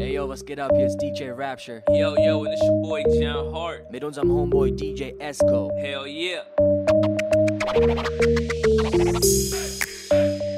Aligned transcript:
Hey 0.00 0.14
yo, 0.14 0.24
let's 0.24 0.40
get 0.40 0.58
up 0.58 0.74
here. 0.74 0.86
It's 0.86 0.96
DJ 0.96 1.36
Rapture. 1.36 1.82
Yo, 1.90 2.16
yo, 2.16 2.42
and 2.42 2.54
it's 2.54 2.62
your 2.62 2.80
boy 2.80 3.02
John 3.20 3.52
Hart. 3.52 3.92
Mit 3.92 4.02
unserem 4.02 4.30
Homeboy 4.30 4.72
DJ 4.72 5.14
Esco. 5.18 5.68
Hell 5.78 6.06
yeah. 6.06 6.40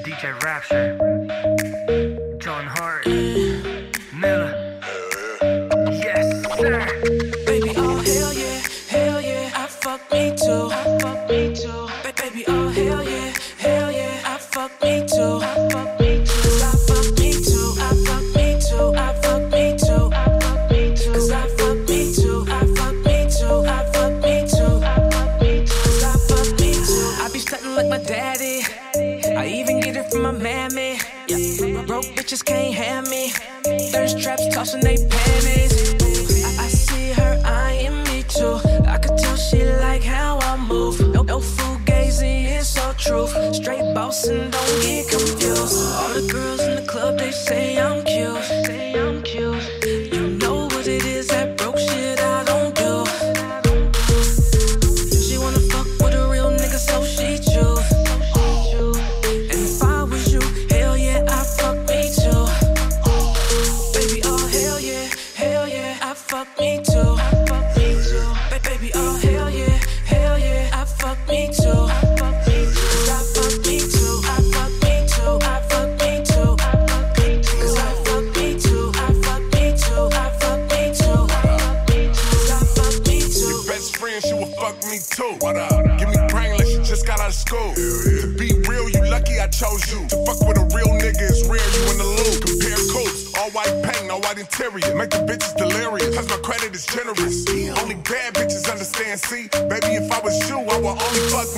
DJ 0.04 0.40
Rapture. 0.44 1.02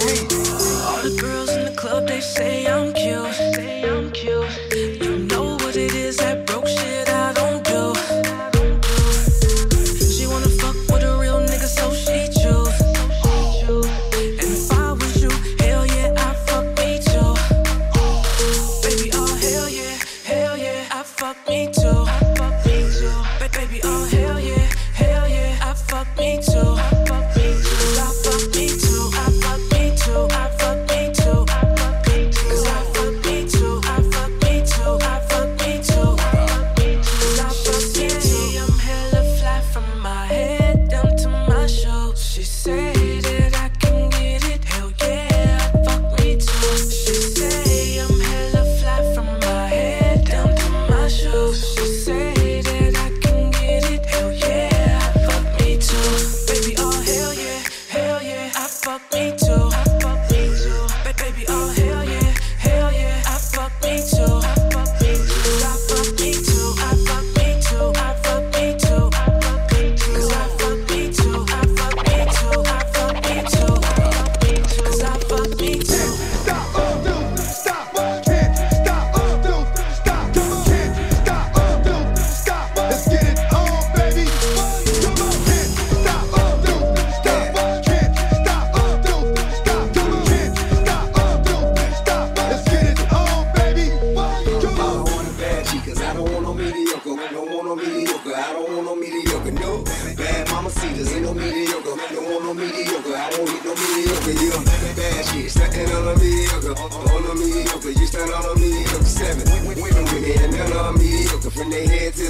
All 0.04 0.10
the 1.02 1.16
girls 1.18 1.50
in 1.50 1.64
the 1.64 1.72
club, 1.74 2.06
they 2.06 2.20
say 2.20 2.66
I'm 2.66 2.92
cute. 2.92 3.73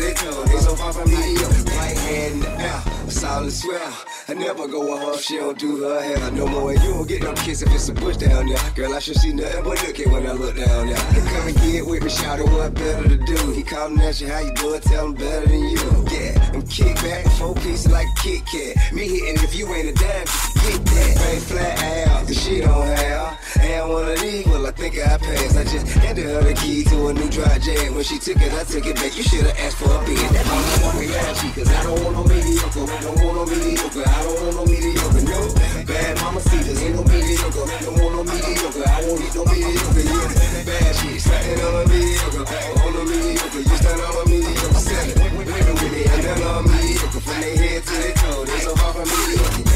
they 0.04 0.14
come. 0.14 0.46
They 0.46 0.58
so 0.58 0.76
far 0.76 0.92
from 0.92 1.10
me. 1.10 1.16
Right 1.16 1.96
hand 1.96 2.34
in 2.34 2.40
the 2.40 2.50
air, 2.50 2.80
Solid 3.08 3.10
solemnly 3.10 3.50
swear. 3.50 3.92
I 4.28 4.34
never 4.34 4.68
go 4.68 4.92
off. 4.92 5.04
her 5.04 5.14
if 5.14 5.20
she 5.22 5.36
don't 5.36 5.58
do 5.58 5.82
her 5.84 6.00
hair 6.00 6.30
no 6.32 6.46
more. 6.46 6.72
And 6.72 6.82
you 6.82 6.90
don't 6.94 7.08
get 7.08 7.22
no 7.22 7.32
kiss 7.34 7.62
if 7.62 7.72
it's 7.72 7.88
a 7.88 7.94
bush 7.94 8.16
down 8.16 8.46
there. 8.48 8.70
Girl, 8.74 8.94
I 8.94 8.98
should 8.98 9.16
see 9.16 9.32
nothing 9.32 9.64
but 9.64 9.82
look 9.82 9.98
at 10.00 10.06
when 10.08 10.26
I 10.26 10.32
look 10.32 10.56
down 10.56 10.86
there. 10.88 11.04
He 11.12 11.20
come 11.30 11.48
and 11.48 11.56
get 11.56 11.86
with 11.86 12.02
me, 12.02 12.10
shout 12.10 12.40
out 12.40 12.48
what 12.50 12.74
better 12.74 13.08
to 13.08 13.16
do. 13.16 13.52
He 13.52 13.62
callin' 13.62 14.00
at 14.00 14.20
you, 14.20 14.28
how 14.28 14.40
you 14.40 14.52
doin'. 14.54 14.80
tell 14.80 15.06
him 15.06 15.14
better 15.14 15.46
than 15.46 15.64
you. 15.68 16.06
Yeah, 16.10 16.50
I'm 16.54 16.62
kick 16.62 16.94
back, 16.96 17.26
four 17.38 17.54
pieces 17.54 17.90
like 17.90 18.08
Kit 18.22 18.42
Kat. 18.46 18.92
Me 18.92 19.08
hitting 19.08 19.42
if 19.42 19.54
you 19.54 19.72
ain't 19.74 19.88
a 19.88 19.92
dime, 19.92 20.26
with 20.64 20.84
that. 20.84 21.18
Face 21.18 21.44
flat 21.44 22.08
out, 22.08 22.28
she 22.34 22.60
don't 22.60 22.86
have. 22.86 23.38
And 23.60 23.88
one 23.88 24.08
of 24.08 24.20
these, 24.20 24.46
well, 24.46 24.66
I 24.66 24.70
think 24.72 24.98
I 24.98 25.16
passed. 25.18 25.56
I 25.56 25.64
just 25.64 25.86
handed 26.02 26.24
her 26.26 26.42
the 26.42 26.54
key 26.54 26.84
to 26.84 27.08
a 27.08 27.12
new 27.14 27.28
dry 27.30 27.58
jet. 27.58 27.92
When 27.92 28.04
she 28.04 28.18
took 28.18 28.40
it, 28.40 28.52
I 28.52 28.64
took 28.64 28.84
it 28.84 28.96
back. 28.96 29.16
You 29.16 29.22
should've 29.22 29.56
asked 29.58 29.76
for 29.78 29.88
a 29.88 29.98
bid. 30.04 30.18
That 30.18 30.44
means 30.44 30.68
you 30.68 30.84
want 30.84 30.98
me 30.98 31.06
grouchy, 31.06 31.48
cause 31.54 31.70
I 31.70 31.82
don't 31.84 32.00
want 32.04 32.14
no 32.16 32.24
mediocre. 32.24 32.84
I 32.84 33.00
don't 33.00 33.16
want 33.24 33.36
no 33.36 33.44
mediocre. 33.46 34.04
I 34.04 34.20
don't 34.24 34.36
want 34.42 34.54
no 34.56 34.64
mediocre. 34.66 35.22
No, 35.24 35.38
bad 35.86 36.12
mama 36.20 36.40
see 36.40 36.62
this. 36.64 36.82
Ain't 36.82 36.94
no 36.96 37.02
mediocre. 37.04 37.66
Don't 37.84 37.96
want 38.00 38.12
no 38.14 38.22
mediocre. 38.24 38.84
I 38.84 39.00
won't 39.06 39.20
eat 39.24 39.34
no 39.34 39.42
mediocre. 39.44 40.04
Yeah, 40.04 40.64
bad 40.68 40.92
shit. 40.96 41.20
slapping 41.20 41.60
on 41.64 41.74
a 41.74 41.82
mediocre. 41.88 42.44
On 42.44 42.92
a 42.94 43.02
mediocre. 43.04 43.62
You 43.64 43.76
stand 43.80 44.00
on 44.00 44.12
a 44.12 44.22
mediocre. 44.28 44.80
Standing. 44.80 45.36
Women 45.38 45.74
with 45.78 45.92
me. 45.94 46.02
I'm 46.04 46.42
on 46.42 46.64
a 46.64 46.68
mediocre. 46.68 47.20
From 47.20 47.40
their 47.40 47.56
head 47.56 47.80
to 47.84 47.94
their 47.94 48.12
toe. 48.18 48.44
They 48.44 48.60
so 48.60 48.72
far 48.76 48.92
from 48.92 49.08
mediocre. 49.08 49.73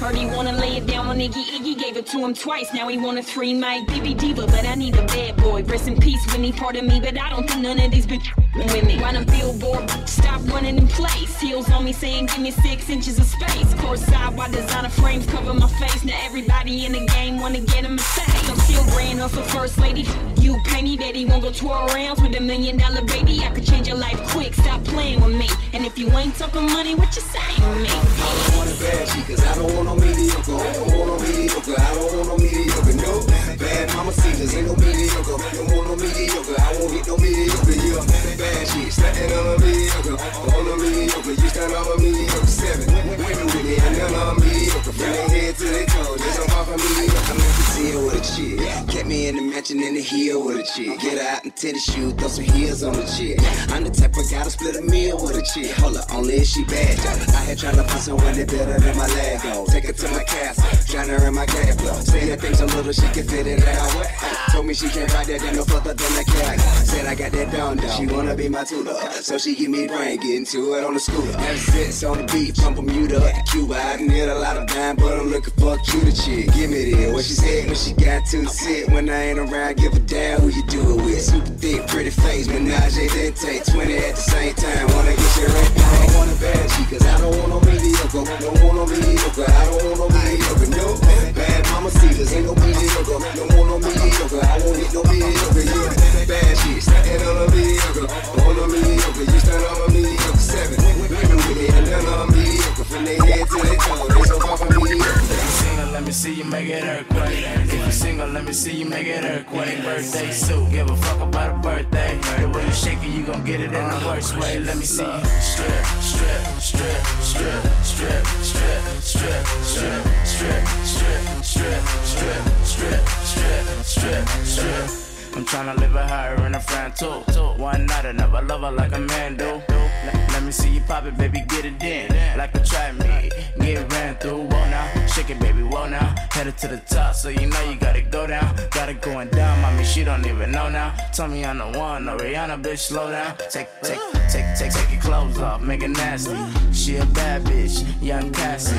Birdie 0.00 0.26
wanna 0.26 0.52
lay 0.52 0.76
it 0.76 0.86
down 0.86 1.06
on 1.06 1.18
Iggy 1.18 1.44
Iggy 1.56 1.78
gave 1.78 1.96
it 1.96 2.06
to 2.08 2.18
him 2.18 2.34
twice. 2.34 2.72
Now 2.74 2.86
he 2.88 2.98
wanna 2.98 3.22
three 3.22 3.52
night 3.54 3.86
Bibby 3.88 4.12
Diva, 4.12 4.46
but 4.46 4.66
I 4.66 4.74
need 4.74 4.94
a 4.96 5.06
bad 5.06 5.36
boy. 5.36 5.62
Rest 5.64 5.88
in 5.88 5.98
peace, 5.98 6.24
Winnie. 6.32 6.52
Pardon 6.52 6.86
me, 6.86 7.00
but 7.00 7.18
I 7.18 7.30
don't 7.30 7.48
think 7.48 7.62
none 7.62 7.80
of 7.80 7.90
these 7.90 8.06
bitches 8.06 8.36
with 8.54 8.84
me. 8.84 8.98
Run 9.00 9.16
a 9.16 9.24
billboard, 9.24 9.88
stop 10.08 10.40
running 10.48 10.76
in 10.76 10.86
place. 10.88 11.40
Heels 11.40 11.70
on 11.70 11.84
me 11.84 11.92
saying, 11.92 12.26
give 12.26 12.40
me 12.40 12.50
six 12.50 12.90
inches 12.90 13.18
of 13.18 13.24
space. 13.24 13.74
Course 13.74 14.04
side, 14.04 14.36
why 14.36 14.48
designer 14.48 14.90
frames 14.90 15.26
cover 15.26 15.54
my 15.54 15.68
face? 15.80 16.04
Now 16.04 16.18
everybody 16.22 16.84
in 16.84 16.92
the 16.92 17.06
game 17.06 17.40
wanna 17.40 17.60
get 17.60 17.84
him 17.84 17.94
a 17.94 18.02
say. 18.02 18.50
I'm 18.50 18.58
still 18.60 18.84
grand 18.92 19.18
hustle 19.18 19.42
first 19.44 19.78
lady. 19.78 20.06
You 20.40 20.58
pay 20.64 20.82
me 20.82 20.96
that 20.98 21.14
he 21.14 21.24
won't 21.24 21.42
go 21.42 21.50
12 21.50 21.94
rounds 21.94 22.20
with 22.20 22.36
a 22.36 22.40
million 22.40 22.76
dollar 22.76 23.02
baby. 23.02 23.40
I 23.44 23.50
could 23.50 23.66
change 23.66 23.88
your 23.88 23.96
life 23.96 24.20
quick, 24.28 24.54
stop 24.54 24.84
playing 24.84 25.20
with 25.20 25.34
me. 25.34 25.48
And 25.72 25.84
if 25.84 25.98
you 25.98 26.08
ain't 26.10 26.36
talking 26.36 26.66
money, 26.66 26.94
what 26.94 27.14
you 27.16 27.22
saying 27.22 27.60
to 27.60 27.74
me? 27.80 27.88
I 27.88 28.48
don't 28.48 28.56
want 28.56 28.70
a 28.70 28.82
bad 28.82 29.16
you, 29.16 29.22
cause 29.24 29.44
I 29.44 29.54
don't 29.54 29.76
want 29.76 29.85
no 29.86 29.94
mediocre. 29.94 30.58
I 30.58 30.72
don't 30.74 30.90
want 30.90 31.06
no 31.06 31.16
mediocre. 31.22 31.74
I 31.78 31.94
don't 31.94 32.12
want 32.12 32.28
no 32.28 32.36
mediocre. 32.36 32.94
No 32.98 33.12
bad 33.56 33.94
mama 33.94 34.12
cedars, 34.12 34.54
ain't 34.54 34.66
no 34.66 34.74
mediocre. 34.74 35.38
Don't 35.54 35.70
want 35.70 35.86
no 35.88 35.96
mediocre. 35.96 36.58
I 36.58 36.74
won't 36.76 36.92
hit 36.92 37.06
no 37.06 37.16
mediocre. 37.16 37.72
Yeah, 37.72 38.02
bad 38.36 38.68
shit, 38.68 38.92
standing 38.92 39.32
on 39.32 39.46
a 39.46 39.58
mediocre. 39.62 40.16
Don't 40.18 40.64
no 40.66 40.74
mediocre. 40.76 41.34
You 41.38 41.48
stand 41.48 41.72
on 41.72 41.86
a 41.86 41.96
mediocre. 42.02 42.46
Seven 42.46 42.86
women 42.94 43.46
with 43.46 43.64
me, 43.64 43.76
and 43.78 43.98
none 43.98 44.14
of 44.14 44.42
mediocre. 44.42 44.92
From 44.92 44.96
their 44.98 45.28
head 45.28 45.56
to 45.56 45.64
their 45.64 45.86
toes, 45.86 46.20
just 46.20 46.40
I'm 46.40 46.58
off 46.58 46.68
a 46.68 46.76
mediocre. 46.76 47.30
I'm 47.30 47.38
in 47.38 47.52
the 47.54 47.64
deal 47.76 48.04
with 48.04 48.18
a 48.18 48.22
chick. 48.26 48.88
Kept 48.88 49.06
me 49.06 49.28
in 49.28 49.36
the 49.36 49.42
mansion 49.42 49.82
in 49.82 49.94
the 49.94 50.02
hill 50.02 50.44
with 50.44 50.58
a 50.58 50.64
chick. 50.64 50.98
Get 51.00 51.18
her 51.22 51.28
out 51.28 51.44
in 51.44 51.50
tennis 51.52 51.84
shoes, 51.84 52.12
throw 52.14 52.28
some 52.28 52.44
heels 52.44 52.82
on 52.82 52.94
the 52.94 53.06
chick. 53.06 53.38
I'm 53.70 53.84
the 53.84 53.90
type 53.90 54.16
of 54.16 54.30
guy 54.30 54.42
to 54.42 54.50
split 54.50 54.76
a 54.76 54.82
meal 54.82 55.22
with 55.22 55.36
a 55.36 55.42
chick. 55.42 55.70
Hold 55.78 55.96
up, 55.96 56.12
only 56.12 56.34
if 56.34 56.46
she 56.46 56.64
bad, 56.64 56.98
though. 56.98 57.32
I 57.34 57.40
had 57.46 57.58
trying 57.58 57.76
to 57.76 57.84
find 57.84 58.00
someone 58.02 58.34
that 58.34 58.48
better 58.48 58.78
than 58.78 58.96
my 58.96 59.06
Lego. 59.06 59.64
Take 59.76 59.88
her 59.88 59.92
to 59.92 60.10
my 60.10 60.24
castle, 60.24 60.64
drown 60.86 61.08
her 61.10 61.28
in 61.28 61.34
my 61.34 61.44
gas 61.44 61.76
flow. 61.78 62.00
Say 62.00 62.25
that 62.26 62.40
thing's 62.40 62.58
so 62.58 62.66
little 62.66 62.92
she 62.92 63.06
can 63.12 63.26
fit 63.26 63.46
it 63.46 63.66
out. 63.66 64.06
Told 64.52 64.66
me 64.66 64.74
she 64.74 64.88
can't 64.88 65.12
ride 65.12 65.26
that 65.26 65.54
no 65.54 65.64
further 65.64 65.94
than 65.94 66.12
a 66.18 66.24
cat. 66.24 66.58
Said 66.86 67.06
I 67.06 67.14
got 67.14 67.32
that 67.32 67.52
down 67.52 67.76
down. 67.76 67.96
She 67.96 68.06
wanna 68.06 68.34
be 68.34 68.48
my 68.48 68.64
tutor, 68.64 68.94
so 69.22 69.38
she 69.38 69.54
give 69.54 69.70
me 69.70 69.86
brain, 69.86 70.18
getting 70.18 70.44
to 70.46 70.74
it 70.74 70.84
on 70.84 70.94
the 70.94 71.00
scooter. 71.00 71.36
Never 71.38 71.58
sits 71.58 72.02
on 72.04 72.18
the 72.18 72.32
beach, 72.32 72.58
from 72.58 72.74
Bermuda 72.74 73.18
up 73.18 73.34
to 73.34 73.42
Cuba. 73.52 73.74
I 73.74 73.96
done 73.96 74.08
hit 74.08 74.28
a 74.28 74.34
lot 74.34 74.56
of 74.56 74.66
dime, 74.66 74.96
but 74.96 75.18
I'm 75.18 75.28
looking 75.28 75.54
for 75.54 75.74
a 75.74 75.78
cuter 75.82 76.12
chick. 76.12 76.52
Give 76.52 76.70
me 76.70 76.90
this, 76.90 77.12
what 77.12 77.24
she 77.24 77.34
said 77.34 77.66
when 77.66 77.76
she 77.76 77.92
got 77.92 78.26
to 78.26 78.46
sit. 78.46 78.90
When 78.90 79.08
I 79.10 79.30
ain't 79.30 79.38
around, 79.38 79.76
give 79.76 79.94
a 79.94 80.00
damn 80.00 80.40
who 80.40 80.48
you 80.48 80.64
do 80.66 80.80
it 80.80 81.04
with. 81.04 81.22
Super 81.22 81.46
thick, 81.46 81.86
pretty 81.88 82.10
face, 82.10 82.48
menage 82.48 82.94
then 82.94 83.32
take 83.34 83.64
20 83.64 83.96
at 83.96 84.14
the 84.16 84.20
same 84.20 84.54
time. 84.54 84.86
Wanna 84.88 85.14
get 85.14 85.36
your 85.36 85.48
rent 85.48 85.72
I 85.76 86.06
don't 86.06 86.14
want 86.16 86.30
a 86.32 86.40
bad 86.40 86.70
chick, 86.70 86.88
cause 86.90 87.06
I 87.06 87.20
don't 87.20 87.36
want 87.38 87.48
no 87.48 87.60
mediocre. 87.60 88.24
Don't 88.40 88.64
want 88.64 88.74
no 88.74 88.86
mediocre, 88.86 89.44
I 89.46 89.64
don't 89.66 89.84
want 89.84 89.98
no 90.00 90.08
mediocre. 90.08 90.70
No 90.70 90.86
bad 91.34 91.66
mama 91.70 91.90
cedars, 92.26 92.32
ain't 92.32 92.46
no 92.46 92.54
mediocre. 92.54 93.18
Don't 93.36 93.54
want 93.56 93.68
no 93.70 93.78
mediocre, 93.78 94.40
I 94.42 94.58
won't 94.64 94.76
hit 94.76 94.92
no 94.92 95.02
mediocre. 95.04 95.62
Yeah, 95.62 96.24
bad 96.26 96.58
shit, 96.58 96.82
standing 96.82 97.26
on 97.26 97.36
a 97.36 97.50
mediocre. 97.50 98.06
Don't 98.36 98.72
mediocre, 98.72 99.32
you 99.32 99.40
stand 99.40 99.64
on 99.64 99.88
a 99.88 99.92
mediocre. 99.92 100.38
Seven 100.38 100.84
women 101.00 101.36
with 101.36 101.56
me, 101.56 101.68
and 101.68 101.90
none 101.90 102.04
of 102.06 102.30
mediocre. 102.30 102.65
From 102.96 103.04
their 103.04 103.22
head 103.26 103.46
to 103.46 103.56
their 103.60 103.76
toes, 103.76 104.08
they 104.08 104.22
so 104.22 104.40
far 104.40 104.56
from 104.56 104.68
you 104.72 105.02
single, 105.02 105.90
let 105.92 106.02
me 106.02 106.12
see 106.12 106.32
you 106.32 106.44
make 106.44 106.70
it 106.70 106.82
earthquake. 106.82 107.44
If 107.44 107.84
you 107.84 107.92
single, 107.92 108.28
let 108.28 108.44
me 108.46 108.54
see 108.54 108.72
you 108.72 108.86
make 108.86 109.06
it 109.06 109.22
earthquake. 109.22 109.82
Birthday 109.82 110.30
suit, 110.30 110.70
give 110.70 110.88
a 110.88 110.96
fuck 110.96 111.20
about 111.20 111.56
a 111.56 111.58
birthday. 111.58 112.18
The 112.40 112.48
way 112.48 112.64
you 112.64 112.72
shake 112.72 113.02
it, 113.04 113.08
you 113.08 113.26
gon' 113.26 113.44
get 113.44 113.60
it 113.60 113.66
in 113.66 113.72
the 113.72 114.02
worst 114.06 114.34
way. 114.38 114.60
Let 114.60 114.78
me 114.78 114.84
see 114.84 115.04
you 115.04 115.24
strip, 115.44 115.84
strip, 116.00 116.46
strip, 116.58 117.04
strip, 117.20 117.66
strip, 117.84 118.24
strip, 118.40 118.96
strip, 119.04 119.46
strip, 119.60 120.06
strip, 120.24 120.66
strip, 120.72 121.06
strip, 121.44 121.84
strip, 122.02 122.48
strip, 122.64 123.08
strip, 123.26 123.84
strip, 123.84 124.28
strip. 124.46 125.36
I'm 125.36 125.44
tryna 125.44 125.78
live 125.78 125.94
it 125.94 126.08
higher 126.08 126.46
in 126.46 126.54
a 126.54 126.60
friend 126.60 126.96
too. 126.96 127.20
One 127.60 127.84
night 127.84 128.06
I 128.06 128.12
never 128.12 128.40
love 128.40 128.62
her 128.62 128.72
like 128.72 128.94
a 128.94 129.00
man 129.00 129.36
do. 129.36 129.60
Let, 130.06 130.42
me 130.42 130.50
see 130.52 130.70
you 130.70 130.80
pop 130.80 131.04
it, 131.04 131.16
baby, 131.16 131.44
get 131.48 131.64
it 131.64 131.82
in. 131.82 132.38
Like 132.38 132.54
a 132.54 132.60
try 132.62 132.92
me, 132.92 133.30
get 133.58 133.92
ran 133.92 134.16
through. 134.16 134.42
Whoa 134.42 134.70
now, 134.70 135.06
shake 135.06 135.30
it, 135.30 135.38
baby, 135.40 135.62
whoa 135.62 135.88
now. 135.88 136.14
Headed 136.30 136.56
to 136.58 136.68
the 136.68 136.78
top, 136.78 137.14
so 137.14 137.28
you 137.28 137.48
know 137.48 137.70
you 137.70 137.76
gotta 137.76 138.02
go 138.02 138.26
down. 138.26 138.54
Got 138.70 138.88
it 138.88 139.00
going 139.00 139.28
down, 139.30 139.60
mommy, 139.62 139.84
she 139.84 140.04
don't 140.04 140.26
even 140.26 140.50
know 140.52 140.68
now. 140.68 140.94
Tell 141.12 141.28
me 141.28 141.44
I'm 141.44 141.58
the 141.58 141.78
one, 141.78 142.04
no 142.06 142.16
Rihanna, 142.16 142.62
bitch, 142.62 142.78
slow 142.78 143.10
down. 143.10 143.36
Take, 143.50 143.68
take, 143.82 144.00
take, 144.30 144.46
take, 144.58 144.72
take 144.72 144.92
your 144.92 145.00
clothes 145.00 145.38
off, 145.38 145.60
make 145.60 145.82
it 145.82 145.88
nasty. 145.88 146.36
She 146.72 146.96
a 146.96 147.06
bad 147.06 147.42
bitch, 147.44 147.84
young 148.02 148.32
Cassie. 148.32 148.76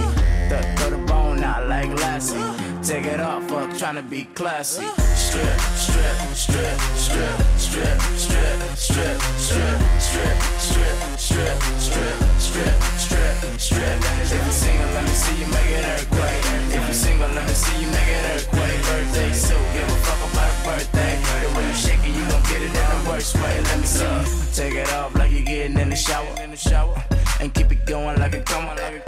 Throw, 0.50 0.62
throw 0.76 0.90
the 0.92 1.04
bone 1.06 1.44
out 1.44 1.68
like 1.68 1.90
Lassie. 2.00 2.67
Take 2.88 3.04
it 3.04 3.20
off, 3.20 3.44
fuck, 3.50 3.70
tryna 3.72 4.10
be 4.10 4.24
classy. 4.34 4.86
Strip, 5.14 5.60
strip, 5.76 6.16
strip, 6.32 6.80
strip, 6.96 7.38
strip, 7.60 8.00
strip, 8.16 8.40
strip, 8.78 9.20
strip, 9.36 9.82
strip, 10.00 10.00
strip, 10.00 10.40
strip, 10.58 11.18
strip, 11.28 12.24
strip, 12.40 12.82
strip, 12.96 13.60
strip. 13.60 13.98
If 14.32 14.46
you 14.46 14.52
single, 14.54 14.88
let 14.96 15.04
me 15.04 15.10
see 15.10 15.36
you 15.36 15.48
make 15.52 15.68
it 15.68 15.84
earthquake. 15.84 16.44
If 16.72 16.88
you 16.88 16.94
single, 16.94 17.28
let 17.28 17.46
me 17.46 17.54
see 17.54 17.82
you 17.82 17.92
make 17.92 18.08
it 18.08 18.24
earthquake. 18.36 18.82
Birthday 18.88 19.34
suit, 19.34 19.60
give 19.74 19.84
a 19.84 19.98
fuck 20.08 20.32
about 20.32 20.48
a 20.48 20.64
birthday. 20.64 21.20
The 21.44 21.58
way 21.58 21.68
you 21.68 21.74
shake 21.74 22.00
it, 22.08 22.16
you 22.16 22.24
gon' 22.32 22.44
get 22.44 22.62
it 22.62 22.72
in 22.72 22.72
the 22.72 23.10
worst 23.10 23.36
way. 23.36 23.62
Let 23.68 23.80
me 23.82 23.86
see 23.86 24.06
you 24.06 24.54
take 24.54 24.76
it 24.76 24.94
off 24.94 25.14
like 25.14 25.34
you're 25.34 25.42
getting 25.42 25.78
in 25.78 25.90
the 25.90 25.98
shower, 25.98 27.04
and 27.42 27.54
keep 27.54 27.70
it 27.70 27.86
going 27.86 28.18
like 28.18 28.34
it 28.34 28.46
come, 28.46 28.66
like 28.66 28.94
it 28.94 29.07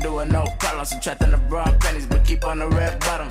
come. 0.00 0.18
Ay. 0.18 0.20
She 0.20 0.20
do 0.20 0.20
it 0.20 0.28
no 0.28 0.44
problem, 0.58 0.84
subtracting 0.84 1.30
the 1.30 1.36
brown 1.36 1.78
pennies, 1.78 2.06
but 2.06 2.24
keep 2.24 2.44
on 2.44 2.58
the 2.58 2.68
red 2.68 3.00
bottom. 3.00 3.28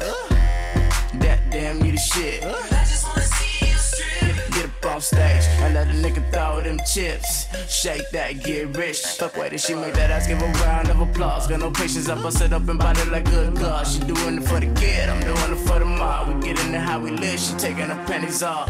That 1.20 1.40
damn 1.52 1.86
you 1.86 1.94
the 1.94 1.98
shit. 1.98 2.44
I 2.44 2.86
just 2.86 3.08
wanna 3.08 3.22
see 3.22 3.68
you 3.68 3.76
strip. 3.76 4.52
Get 4.52 4.66
up 4.66 4.86
on 4.86 5.02
stage 5.02 5.44
and 5.62 5.74
let 5.74 5.88
a 5.88 5.92
nigga 5.92 6.32
throw 6.32 6.62
them 6.62 6.80
chips. 6.86 7.48
Shake 7.68 8.10
that, 8.12 8.44
get 8.44 8.78
rich. 8.78 9.00
Fuck 9.00 9.38
way 9.38 9.50
that 9.50 9.60
she 9.60 9.76
make 9.76 9.94
that 9.96 10.12
ass, 10.12 10.28
give 10.28 10.42
a 10.42 10.46
round 10.46 10.90
of 10.90 11.00
applause. 11.00 11.48
Got 11.48 11.60
no 11.60 11.72
patience, 11.72 12.10
I 12.10 12.16
bust 12.22 12.42
it 12.42 12.54
up 12.54 12.68
and 12.70 12.80
body 12.80 13.04
like 13.10 13.26
good 13.26 13.56
God. 13.56 13.88
She 13.88 14.00
doing 14.00 14.38
it 14.38 14.44
for 14.44 14.60
the 14.60 14.68
kid, 14.80 15.10
I'm 15.10 15.22
doing 15.22 15.52
it 15.52 15.68
for 15.68 15.80
the 15.80 15.86
mob. 15.86 16.28
We 16.28 16.42
get 16.48 16.60
into 16.66 16.80
how 16.80 17.00
we 17.00 17.12
live, 17.12 17.40
she 17.40 17.54
taking 17.56 17.90
her 17.90 18.06
panties 18.06 18.44
off. 18.44 18.70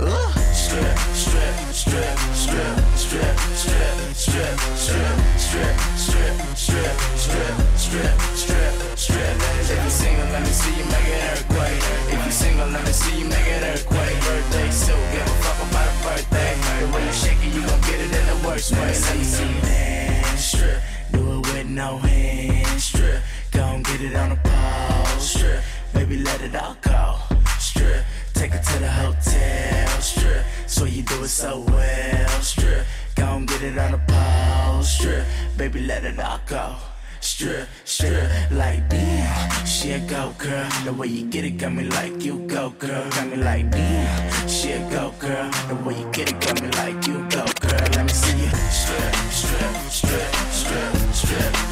Ugh. 0.00 0.27
Strip, 0.68 0.98
strip, 1.16 1.56
strip, 1.72 2.18
strip, 2.36 2.78
strip, 2.94 3.38
strip, 3.56 3.88
strip, 4.12 4.60
strip, 4.76 5.16
strip, 5.38 5.80
strip, 5.96 6.96
strip, 7.16 7.56
strip, 7.74 8.20
strip, 8.36 8.98
strip. 8.98 9.36
If 9.64 9.82
you 9.82 9.90
single, 9.90 10.26
let 10.26 10.42
me 10.42 10.48
see 10.48 10.76
you 10.76 10.84
make 10.84 11.08
it 11.08 11.24
earthquake. 11.32 11.82
If 12.12 12.26
you 12.26 12.30
single, 12.30 12.68
let 12.68 12.84
me 12.84 12.92
see 12.92 13.18
you 13.18 13.24
make 13.24 13.46
it 13.46 13.62
earthquake. 13.62 14.20
Birthday 14.20 14.70
suit, 14.70 14.94
give 15.10 15.22
a 15.22 15.36
fuck 15.40 15.70
about 15.70 15.88
a 15.88 16.04
birthday. 16.04 16.54
The 16.80 16.92
way 16.92 17.06
you 17.06 17.12
shake 17.12 17.42
it, 17.46 17.54
you 17.54 17.62
gon' 17.62 17.80
get 17.80 18.00
it 18.00 18.12
in 18.12 18.26
the 18.26 18.46
worst 18.46 18.72
way. 18.72 18.92
Let 18.92 19.16
me 19.16 19.24
see 19.24 19.48
you 19.48 19.60
dance, 19.62 20.44
strip. 20.44 20.82
Do 21.12 21.38
it 21.38 21.46
with 21.46 21.66
no 21.66 21.96
hands, 21.96 22.84
strip. 22.84 23.22
Gon' 23.52 23.82
get 23.84 24.02
it 24.02 24.14
on 24.14 24.28
the 24.28 24.36
pole, 24.36 25.18
strip. 25.18 25.62
Baby, 25.94 26.18
let 26.18 26.42
it 26.42 26.54
all 26.54 26.76
go, 26.82 27.16
strip. 27.58 28.04
Take 28.38 28.54
it 28.54 28.62
to 28.62 28.78
the 28.78 28.88
hotel, 28.88 30.00
strip. 30.00 30.44
So 30.68 30.84
you 30.84 31.02
do 31.02 31.24
it 31.24 31.28
so 31.28 31.58
well, 31.66 32.28
strip. 32.40 32.86
Gon' 33.16 33.46
get 33.46 33.62
it 33.64 33.76
on 33.76 33.90
the 33.90 34.00
pole, 34.06 34.80
strip. 34.84 35.26
Baby, 35.56 35.80
let 35.80 36.04
it 36.04 36.20
all 36.20 36.38
go. 36.46 36.76
Strip, 37.18 37.68
strip, 37.84 38.30
like 38.52 38.88
damn, 38.88 39.66
she 39.66 39.90
a 39.90 39.98
go 39.98 40.32
girl. 40.38 40.68
The 40.84 40.92
way 40.92 41.08
you 41.08 41.26
get 41.26 41.44
it 41.46 41.58
got 41.58 41.72
me 41.72 41.88
like 41.88 42.22
you 42.22 42.38
go 42.46 42.70
girl. 42.78 43.10
Got 43.10 43.26
me 43.26 43.38
like 43.38 43.72
damn, 43.72 44.48
she 44.48 44.70
a 44.70 44.78
go 44.88 45.12
girl. 45.18 45.50
The 45.66 45.74
way 45.84 45.98
you 45.98 46.08
get 46.12 46.30
it 46.30 46.40
got 46.40 46.62
me 46.62 46.68
like 46.82 47.04
you 47.08 47.18
go 47.30 47.44
girl. 47.58 47.88
Let 47.96 48.04
me 48.04 48.12
see 48.12 48.38
you 48.38 48.50
strip, 48.70 49.14
strip, 49.32 49.74
strip, 49.90 50.34
strip, 50.52 50.94
strip, 51.12 51.67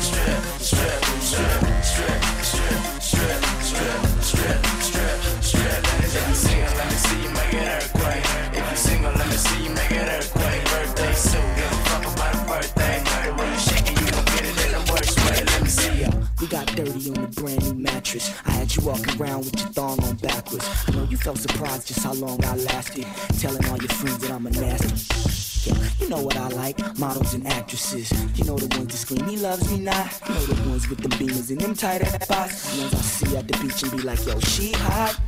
dirty 16.77 17.11
on 17.11 17.25
a 17.25 17.29
brand 17.29 17.65
new 17.65 17.75
mattress. 17.75 18.31
I 18.45 18.51
had 18.51 18.77
you 18.77 18.85
walking 18.85 19.21
around 19.21 19.47
with 19.47 19.59
your 19.59 19.69
thong 19.71 19.99
on 20.05 20.17
backwards. 20.17 20.69
I 20.87 20.91
know 20.93 21.05
you 21.05 21.17
felt 21.17 21.39
surprised 21.39 21.89
just 21.89 22.05
how 22.05 22.13
long 22.13 22.45
I 22.45 22.55
lasted. 22.57 23.07
Telling 23.41 23.65
all 23.67 23.79
your 23.79 23.89
friends 23.89 24.19
that 24.19 24.31
I'm 24.31 24.47
a 24.47 24.51
nasty. 24.51 25.27
You 25.99 26.11
know 26.11 26.21
what 26.21 26.37
I 26.37 26.49
like, 26.49 26.79
models 26.99 27.35
and 27.35 27.47
actresses. 27.47 28.13
You 28.39 28.45
know 28.45 28.59
the 28.59 28.69
ones 28.77 28.93
that 28.93 28.99
scream, 28.99 29.27
he 29.27 29.39
loves 29.39 29.69
me 29.73 29.81
not. 29.81 30.21
You 30.29 30.35
know 30.35 30.41
the 30.41 30.69
ones 30.69 30.89
with 30.89 31.01
the 31.01 31.09
beamers 31.09 31.51
and 31.51 31.61
them 31.61 31.75
tight 31.75 32.03
ass 32.03 32.23
spots. 32.25 32.77
The 32.77 32.83
ones 32.83 32.95
I 32.95 32.99
see 32.99 33.37
at 33.37 33.49
the 33.49 33.59
beach 33.59 33.83
and 33.83 33.93
be 33.93 34.03
like, 34.03 34.25
yo, 34.27 34.39
she 34.41 34.73
hot. 34.73 35.19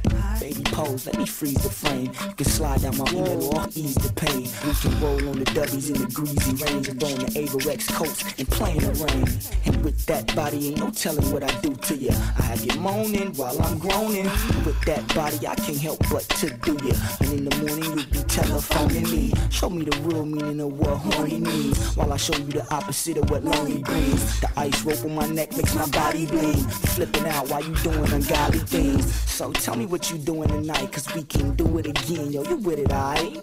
Baby 0.40 0.62
pose, 0.64 1.06
let 1.06 1.18
me 1.18 1.26
freeze 1.26 1.62
the 1.62 1.70
frame. 1.70 2.12
You 2.28 2.34
can 2.34 2.46
slide 2.46 2.82
down 2.82 2.96
my 2.96 3.10
email 3.10 3.56
or 3.56 3.66
ease 3.74 3.94
the 3.96 4.12
pain. 4.14 4.48
We 4.66 4.72
can 4.74 5.00
roll 5.00 5.28
on 5.28 5.38
the 5.40 5.44
dubbies 5.46 5.88
in 5.92 6.00
the 6.00 6.10
greasy 6.12 6.54
range 6.64 6.88
and 6.88 7.02
on 7.02 7.14
the 7.18 7.26
Avirex 7.34 7.92
coats 7.92 8.22
and 8.38 8.48
play 8.48 8.76
in 8.76 8.84
the 8.84 8.92
rain. 9.04 9.26
And 9.66 9.84
with 9.84 10.06
that 10.06 10.34
body, 10.36 10.68
ain't 10.68 10.78
no 10.78 10.90
telling 10.90 11.30
what 11.32 11.42
I 11.42 11.60
do 11.60 11.74
to 11.74 11.96
ya. 11.96 12.12
I 12.38 12.42
have 12.42 12.64
you 12.64 12.78
moaning 12.80 13.34
while 13.34 13.60
I'm 13.62 13.78
groaning. 13.78 14.24
With 14.64 14.80
that 14.86 15.02
body, 15.14 15.46
I 15.46 15.54
can't 15.56 15.78
help 15.78 15.98
but 16.10 16.28
to 16.40 16.50
do 16.50 16.78
ya. 16.86 16.94
And 17.20 17.32
in 17.32 17.44
the 17.44 17.56
morning, 17.56 17.84
you'll 17.84 18.10
be 18.10 18.22
telephoning 18.28 19.10
me. 19.10 19.32
Show 19.50 19.70
me 19.70 19.84
the 19.84 19.96
real 20.02 20.24
meaning 20.24 20.60
of 20.60 20.72
what 20.78 20.98
horny 20.98 21.40
means. 21.40 21.96
While 21.96 22.12
I 22.12 22.16
show 22.16 22.36
you 22.36 22.44
the 22.44 22.66
opposite 22.74 23.16
of 23.18 23.28
what 23.30 23.44
lonely 23.44 23.82
brings. 23.82 24.40
The 24.40 24.50
ice 24.56 24.84
rope 24.84 25.04
on 25.04 25.14
my 25.14 25.26
neck 25.26 25.56
makes 25.56 25.74
my 25.74 25.86
body 25.88 26.26
bleed. 26.26 26.62
Flipping 26.94 27.26
out 27.26 27.48
while 27.50 27.64
you 27.64 27.74
doing 27.76 28.12
ungodly 28.12 28.60
things. 28.60 29.12
So 29.28 29.52
tell 29.52 29.76
me 29.76 29.86
what 29.86 30.10
you 30.10 30.18
doing 30.28 30.48
tonight, 30.48 30.92
cause 30.92 31.08
we 31.14 31.22
can 31.22 31.56
do 31.56 31.78
it 31.78 31.86
again. 31.86 32.30
Yo, 32.30 32.42
you 32.42 32.56
with 32.56 32.78
it, 32.78 32.88
aight? 32.88 33.42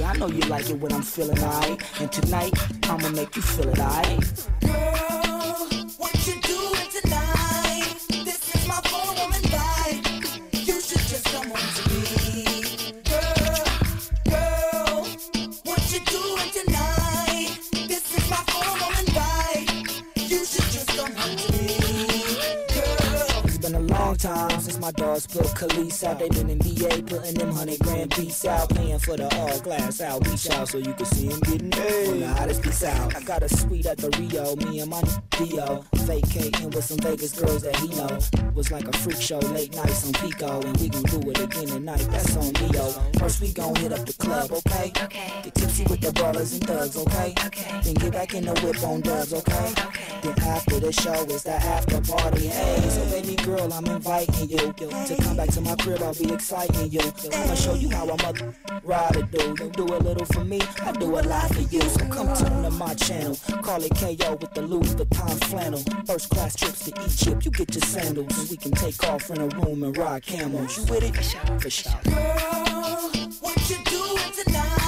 Yeah, 0.00 0.10
I 0.10 0.16
know 0.16 0.26
you 0.26 0.40
like 0.54 0.68
it 0.68 0.80
when 0.80 0.92
I'm 0.92 1.02
feeling 1.02 1.36
aight. 1.36 2.00
And 2.00 2.10
tonight, 2.10 2.52
I'ma 2.90 3.08
make 3.10 3.36
you 3.36 3.42
feel 3.42 3.68
it? 3.68 3.78
What 3.78 5.13
my 24.84 24.90
dogs 24.90 25.26
put 25.26 25.46
Khalees 25.46 26.04
out. 26.04 26.18
They 26.18 26.28
been 26.28 26.50
in 26.50 26.58
VA 26.58 27.02
putting 27.02 27.34
them 27.36 27.52
hundred 27.52 27.78
grand 27.78 28.10
piece 28.10 28.44
out. 28.44 28.68
Paying 28.68 28.98
for 28.98 29.16
the 29.16 29.34
all 29.36 29.58
glass 29.60 30.02
out. 30.02 30.26
Reach 30.28 30.50
out 30.50 30.68
so 30.68 30.76
you 30.76 30.92
can 30.92 31.06
see 31.06 31.28
them 31.28 31.40
getting 31.40 31.70
paid. 31.70 32.08
On 32.08 32.20
the 32.20 32.28
hottest 32.28 32.62
piece 32.62 32.84
out. 32.84 33.16
I 33.16 33.22
got 33.22 33.42
a 33.42 33.48
suite 33.48 33.86
at 33.86 33.96
the 33.96 34.10
Rio. 34.18 34.56
Me 34.56 34.80
and 34.80 34.90
my 34.90 35.02
Dio. 35.30 35.86
Vacating 36.04 36.68
with 36.68 36.84
some 36.84 36.98
Vegas 36.98 37.32
girls 37.32 37.62
that 37.62 37.76
he 37.76 37.88
know. 37.96 38.18
Was 38.54 38.70
like 38.70 38.86
a 38.86 38.92
freak 38.98 39.20
show, 39.22 39.38
late 39.56 39.74
nights 39.74 40.06
on 40.06 40.12
Pico. 40.12 40.60
And 40.60 40.76
we 40.76 40.90
gon' 40.90 41.02
do 41.04 41.30
it 41.30 41.40
again 41.40 41.66
tonight. 41.66 42.06
That's 42.10 42.36
on 42.36 42.52
Leo. 42.52 42.90
First 43.18 43.40
we 43.40 43.52
gon' 43.54 43.74
hit 43.76 43.90
up 43.90 44.04
the 44.04 44.12
club, 44.12 44.52
okay? 44.52 44.92
Okay. 45.02 45.32
Get 45.44 45.54
tipsy 45.54 45.84
with 45.84 46.02
the 46.02 46.12
ballers 46.12 46.52
and 46.52 46.66
thugs, 46.66 46.96
okay? 46.98 47.32
Okay. 47.46 47.80
Then 47.84 47.94
get 47.94 48.12
back 48.12 48.34
in 48.34 48.44
the 48.44 48.52
whip 48.60 48.82
on 48.82 49.00
dubs, 49.00 49.32
okay? 49.32 49.72
Then 50.22 50.38
after 50.40 50.78
the 50.78 50.92
show 50.92 51.24
is 51.24 51.42
the 51.42 51.54
after 51.54 52.02
party. 52.02 52.48
Hey, 52.48 52.86
so 52.90 53.02
baby 53.06 53.36
girl, 53.36 53.72
I'm 53.72 53.86
inviting 53.86 54.50
you 54.80 54.88
to 54.88 55.22
come 55.22 55.36
back 55.36 55.48
to 55.50 55.60
my 55.60 55.74
crib. 55.76 56.02
I'll 56.02 56.14
be 56.14 56.32
exciting 56.32 56.90
you. 56.90 57.00
I'ma 57.32 57.54
show 57.54 57.74
you 57.74 57.90
how 57.90 58.08
I'm 58.08 58.20
a 58.20 58.54
rider 58.82 59.22
do. 59.22 59.54
You 59.58 59.70
do 59.70 59.84
a 59.84 59.98
little 59.98 60.26
for 60.26 60.44
me, 60.44 60.60
I 60.82 60.92
do 60.92 61.18
a 61.18 61.20
lot 61.20 61.54
for 61.54 61.60
you. 61.60 61.80
So 61.80 62.06
come 62.08 62.34
tune 62.34 62.62
to 62.62 62.70
my 62.70 62.94
channel. 62.94 63.36
Call 63.62 63.82
it 63.82 63.94
KO 63.96 64.36
with 64.36 64.54
the 64.54 64.62
Louis 64.62 64.94
Vuitton 64.94 65.44
flannel. 65.44 65.82
First 66.06 66.30
class 66.30 66.56
trips 66.56 66.84
to 66.86 66.92
Egypt. 67.04 67.44
You 67.44 67.50
get 67.50 67.74
your 67.74 67.82
sandals 67.82 68.38
and 68.38 68.50
we 68.50 68.56
can 68.56 68.72
take 68.72 69.02
off 69.04 69.30
in 69.30 69.40
a 69.40 69.46
room 69.48 69.82
and 69.82 69.96
ride 69.96 70.22
camels. 70.22 70.76
You 70.76 70.84
with 70.84 71.04
it? 71.04 71.60
For 71.60 71.70
sure. 71.70 71.92
Girl, 72.04 73.10
what 73.40 73.70
you 73.70 73.76
doing 73.84 74.32
tonight? 74.32 74.83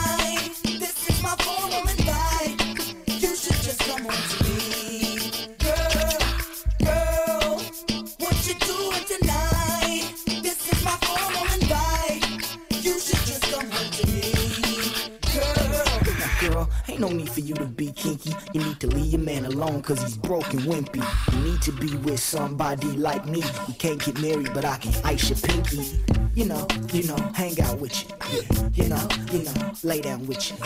Alone, 19.56 19.82
cause 19.82 20.00
he's 20.02 20.16
broken 20.16 20.60
wimpy. 20.60 21.02
You 21.32 21.50
need 21.50 21.62
to 21.62 21.72
be 21.72 21.96
with 21.98 22.20
somebody 22.20 22.88
like 22.88 23.26
me. 23.26 23.42
We 23.66 23.74
can't 23.74 24.02
get 24.04 24.20
married, 24.20 24.52
but 24.52 24.64
I 24.64 24.76
can 24.76 24.92
ice 25.04 25.30
your 25.30 25.38
pinky. 25.38 26.02
You 26.34 26.44
know, 26.44 26.66
you 26.92 27.04
know, 27.04 27.16
hang 27.34 27.58
out 27.62 27.78
with 27.78 27.94
you. 28.02 28.42
You 28.74 28.88
know, 28.90 29.08
you 29.32 29.42
know, 29.44 29.72
lay 29.82 30.00
down 30.02 30.26
with 30.26 30.50
you. 30.50 30.56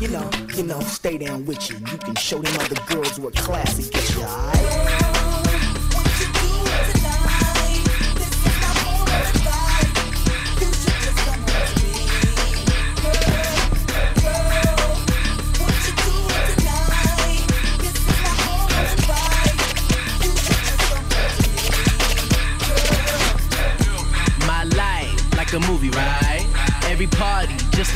You 0.00 0.12
know, 0.12 0.30
you 0.56 0.62
know, 0.62 0.80
stay 0.80 1.18
down 1.18 1.46
with 1.46 1.68
you. 1.68 1.76
You 1.78 1.98
can 1.98 2.14
show 2.14 2.38
them 2.38 2.54
other 2.60 2.80
girls 2.86 3.18
what 3.18 3.34
classy 3.34 3.90
gets 3.90 4.14
you, 4.14 4.22
alright? 4.22 5.07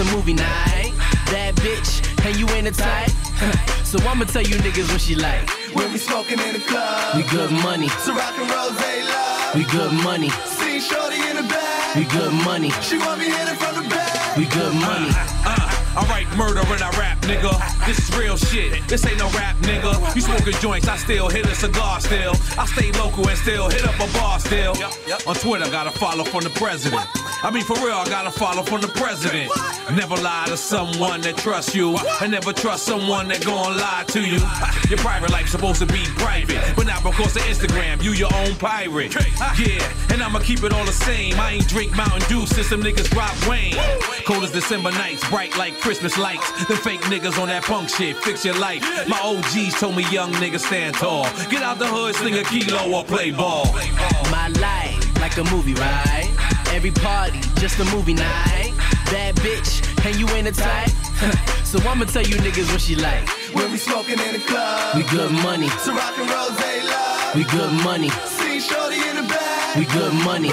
A 0.02 0.04
movie 0.16 0.34
night. 0.34 0.90
That 1.30 1.54
bitch, 1.62 2.02
and 2.26 2.34
you 2.34 2.48
ain't 2.50 2.66
a 2.66 2.72
type. 2.72 3.08
so 3.86 4.00
I'ma 4.02 4.24
tell 4.24 4.42
you 4.42 4.56
niggas 4.58 4.90
what 4.90 5.00
she 5.00 5.14
like. 5.14 5.48
When 5.78 5.92
we 5.92 5.98
smoking 5.98 6.40
in 6.40 6.54
the 6.54 6.58
club, 6.58 7.14
We 7.14 7.22
good 7.30 7.52
money, 7.62 7.86
Ciroc 8.02 8.34
and 8.34 8.50
rose 8.50 8.74
love. 8.74 9.54
we 9.54 9.62
good 9.70 9.92
money, 10.02 10.30
See 10.58 10.80
shorty 10.80 11.22
in 11.30 11.36
the 11.36 11.46
back, 11.46 11.94
we 11.94 12.02
good 12.06 12.32
money, 12.42 12.70
she 12.82 12.98
want 12.98 13.20
me 13.20 13.26
hit 13.26 13.46
it 13.46 13.54
from 13.62 13.80
the 13.80 13.88
back. 13.88 14.36
we 14.36 14.46
good 14.46 14.74
money. 14.74 15.14
Uh, 15.46 15.70
I 15.94 16.04
write 16.10 16.26
murder 16.36 16.62
and 16.66 16.82
I 16.82 16.90
rap, 16.98 17.20
nigga. 17.22 17.52
This 17.86 17.98
is 18.08 18.16
real 18.16 18.36
shit. 18.36 18.82
This 18.88 19.06
ain't 19.06 19.18
no 19.18 19.28
rap, 19.30 19.56
nigga. 19.58 20.14
You 20.16 20.22
smoking 20.22 20.54
joints, 20.54 20.88
I 20.88 20.96
still 20.96 21.28
hit 21.28 21.46
a 21.46 21.54
cigar 21.54 22.00
still. 22.00 22.32
I 22.58 22.66
stay 22.66 22.90
local 22.98 23.28
and 23.28 23.38
still 23.38 23.68
hit 23.68 23.84
up 23.86 23.94
a 24.00 24.10
bar 24.18 24.40
still. 24.40 24.72
On 25.28 25.34
Twitter, 25.34 25.64
I 25.64 25.70
gotta 25.70 25.90
follow 25.90 26.24
from 26.24 26.42
the 26.44 26.50
president. 26.50 27.06
I 27.44 27.50
mean, 27.50 27.64
for 27.64 27.74
real, 27.84 27.96
I 27.96 28.08
gotta 28.08 28.30
follow 28.30 28.62
from 28.62 28.80
the 28.80 28.88
president. 28.88 29.50
Never 29.90 30.16
lie 30.16 30.44
to 30.46 30.56
someone 30.56 31.20
that 31.22 31.36
trusts 31.36 31.74
you. 31.74 31.96
And 32.20 32.32
never 32.32 32.52
trust 32.52 32.84
someone 32.84 33.28
that 33.28 33.44
gon' 33.44 33.76
lie 33.76 34.04
to 34.08 34.20
you. 34.20 34.38
Your 34.88 34.98
private 34.98 35.30
life's 35.30 35.50
supposed 35.50 35.80
to 35.80 35.86
be 35.86 36.04
private. 36.16 36.60
But 36.76 36.86
now 36.86 37.00
because 37.02 37.36
of 37.36 37.42
Instagram, 37.42 38.02
you 38.02 38.12
your 38.12 38.32
own 38.34 38.54
pirate. 38.56 39.14
Yeah, 39.58 39.92
and 40.10 40.22
I'ma 40.22 40.40
keep 40.40 40.62
it 40.62 40.72
all 40.72 40.84
the 40.84 40.92
same. 40.92 41.38
I 41.38 41.52
ain't 41.52 41.68
drink 41.68 41.94
Mountain 41.96 42.22
Dew 42.28 42.46
since 42.46 42.68
niggas 42.68 43.10
drop 43.10 43.34
Wayne. 43.48 43.74
Cold 44.24 44.44
as 44.44 44.50
December 44.50 44.90
nights, 44.92 45.28
bright 45.28 45.56
like 45.58 45.78
Christmas 45.80 46.16
lights. 46.16 46.50
The 46.66 46.76
fake 46.76 47.00
niggas 47.02 47.40
on 47.40 47.48
that 47.48 47.64
punk 47.64 47.88
shit, 47.88 48.16
fix 48.16 48.44
your 48.44 48.58
life. 48.58 48.82
My 49.08 49.20
OGs 49.20 49.78
told 49.78 49.96
me 49.96 50.08
young 50.10 50.32
niggas 50.34 50.60
stand 50.60 50.94
tall. 50.94 51.24
Get 51.50 51.62
out 51.62 51.78
the 51.78 51.86
hood, 51.86 52.14
sling 52.14 52.34
a 52.34 52.44
kilo 52.44 52.90
or 52.96 53.04
play 53.04 53.30
ball. 53.30 53.66
My 54.30 54.48
life, 54.60 55.20
like 55.20 55.36
a 55.36 55.44
movie, 55.44 55.74
right? 55.74 56.30
Every 56.72 56.90
party, 56.90 57.40
just 57.56 57.78
a 57.78 57.84
movie 57.94 58.14
night. 58.14 58.71
Bad 59.12 59.36
bitch, 59.36 59.84
and 60.06 60.18
you 60.18 60.26
ain't 60.30 60.48
a 60.48 60.52
type. 60.52 60.88
so 61.64 61.78
I'ma 61.86 62.06
tell 62.06 62.22
you 62.22 62.36
niggas 62.36 62.72
what 62.72 62.80
she 62.80 62.96
like. 62.96 63.28
When 63.52 63.70
we 63.70 63.76
smoking 63.76 64.18
in 64.18 64.32
the 64.32 64.38
club, 64.38 64.96
We 64.96 65.02
good 65.02 65.30
money, 65.30 65.68
Ciroc 65.84 66.16
and 66.18 66.30
rose 66.30 66.56
love. 66.88 67.34
we 67.36 67.44
good 67.44 67.72
money, 67.84 68.08
See 68.24 68.58
shorty 68.58 68.96
in 69.10 69.16
the 69.16 69.28
back, 69.28 69.76
we 69.76 69.84
good 69.84 70.14
money, 70.24 70.48